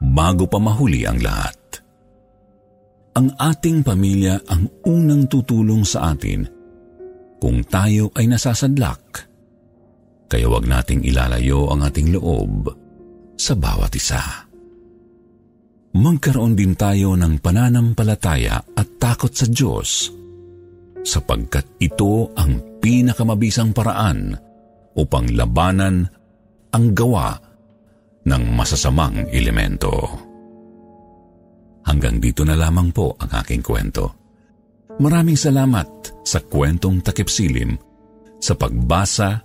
bago 0.00 0.48
pa 0.48 0.56
mahuli 0.56 1.04
ang 1.04 1.20
lahat. 1.20 1.52
Ang 3.14 3.30
ating 3.38 3.86
pamilya 3.86 4.42
ang 4.50 4.66
unang 4.90 5.30
tutulong 5.30 5.86
sa 5.86 6.10
atin 6.10 6.42
kung 7.38 7.62
tayo 7.62 8.10
ay 8.18 8.26
nasasadlak. 8.26 9.30
Kaya 10.26 10.50
wag 10.50 10.66
nating 10.66 11.06
ilalayo 11.06 11.70
ang 11.70 11.86
ating 11.86 12.10
loob 12.10 12.74
sa 13.38 13.54
bawat 13.54 13.94
isa. 13.94 14.18
Magkaroon 15.94 16.58
din 16.58 16.74
tayo 16.74 17.14
ng 17.14 17.38
pananampalataya 17.38 18.58
at 18.74 18.88
takot 18.98 19.30
sa 19.30 19.46
Diyos 19.46 20.10
sapagkat 21.06 21.78
ito 21.78 22.34
ang 22.34 22.82
pinakamabisang 22.82 23.70
paraan 23.70 24.34
upang 24.98 25.30
labanan 25.38 26.02
ang 26.74 26.84
gawa 26.90 27.38
ng 28.26 28.42
masasamang 28.58 29.30
elemento. 29.30 30.33
Hanggang 31.84 32.16
dito 32.16 32.42
na 32.42 32.56
lamang 32.56 32.90
po 32.90 33.12
ang 33.20 33.30
aking 33.44 33.60
kwento. 33.60 34.04
Maraming 35.00 35.36
salamat 35.36 36.22
sa 36.24 36.40
kwentong 36.40 37.04
takipsilim 37.04 37.76
sa 38.40 38.56
pagbasa 38.56 39.42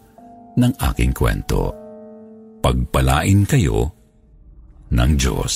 ng 0.55 0.73
aking 0.93 1.11
kwento. 1.11 1.73
Pagpalain 2.59 3.43
kayo 3.47 3.91
ng 4.91 5.11
Diyos. 5.15 5.55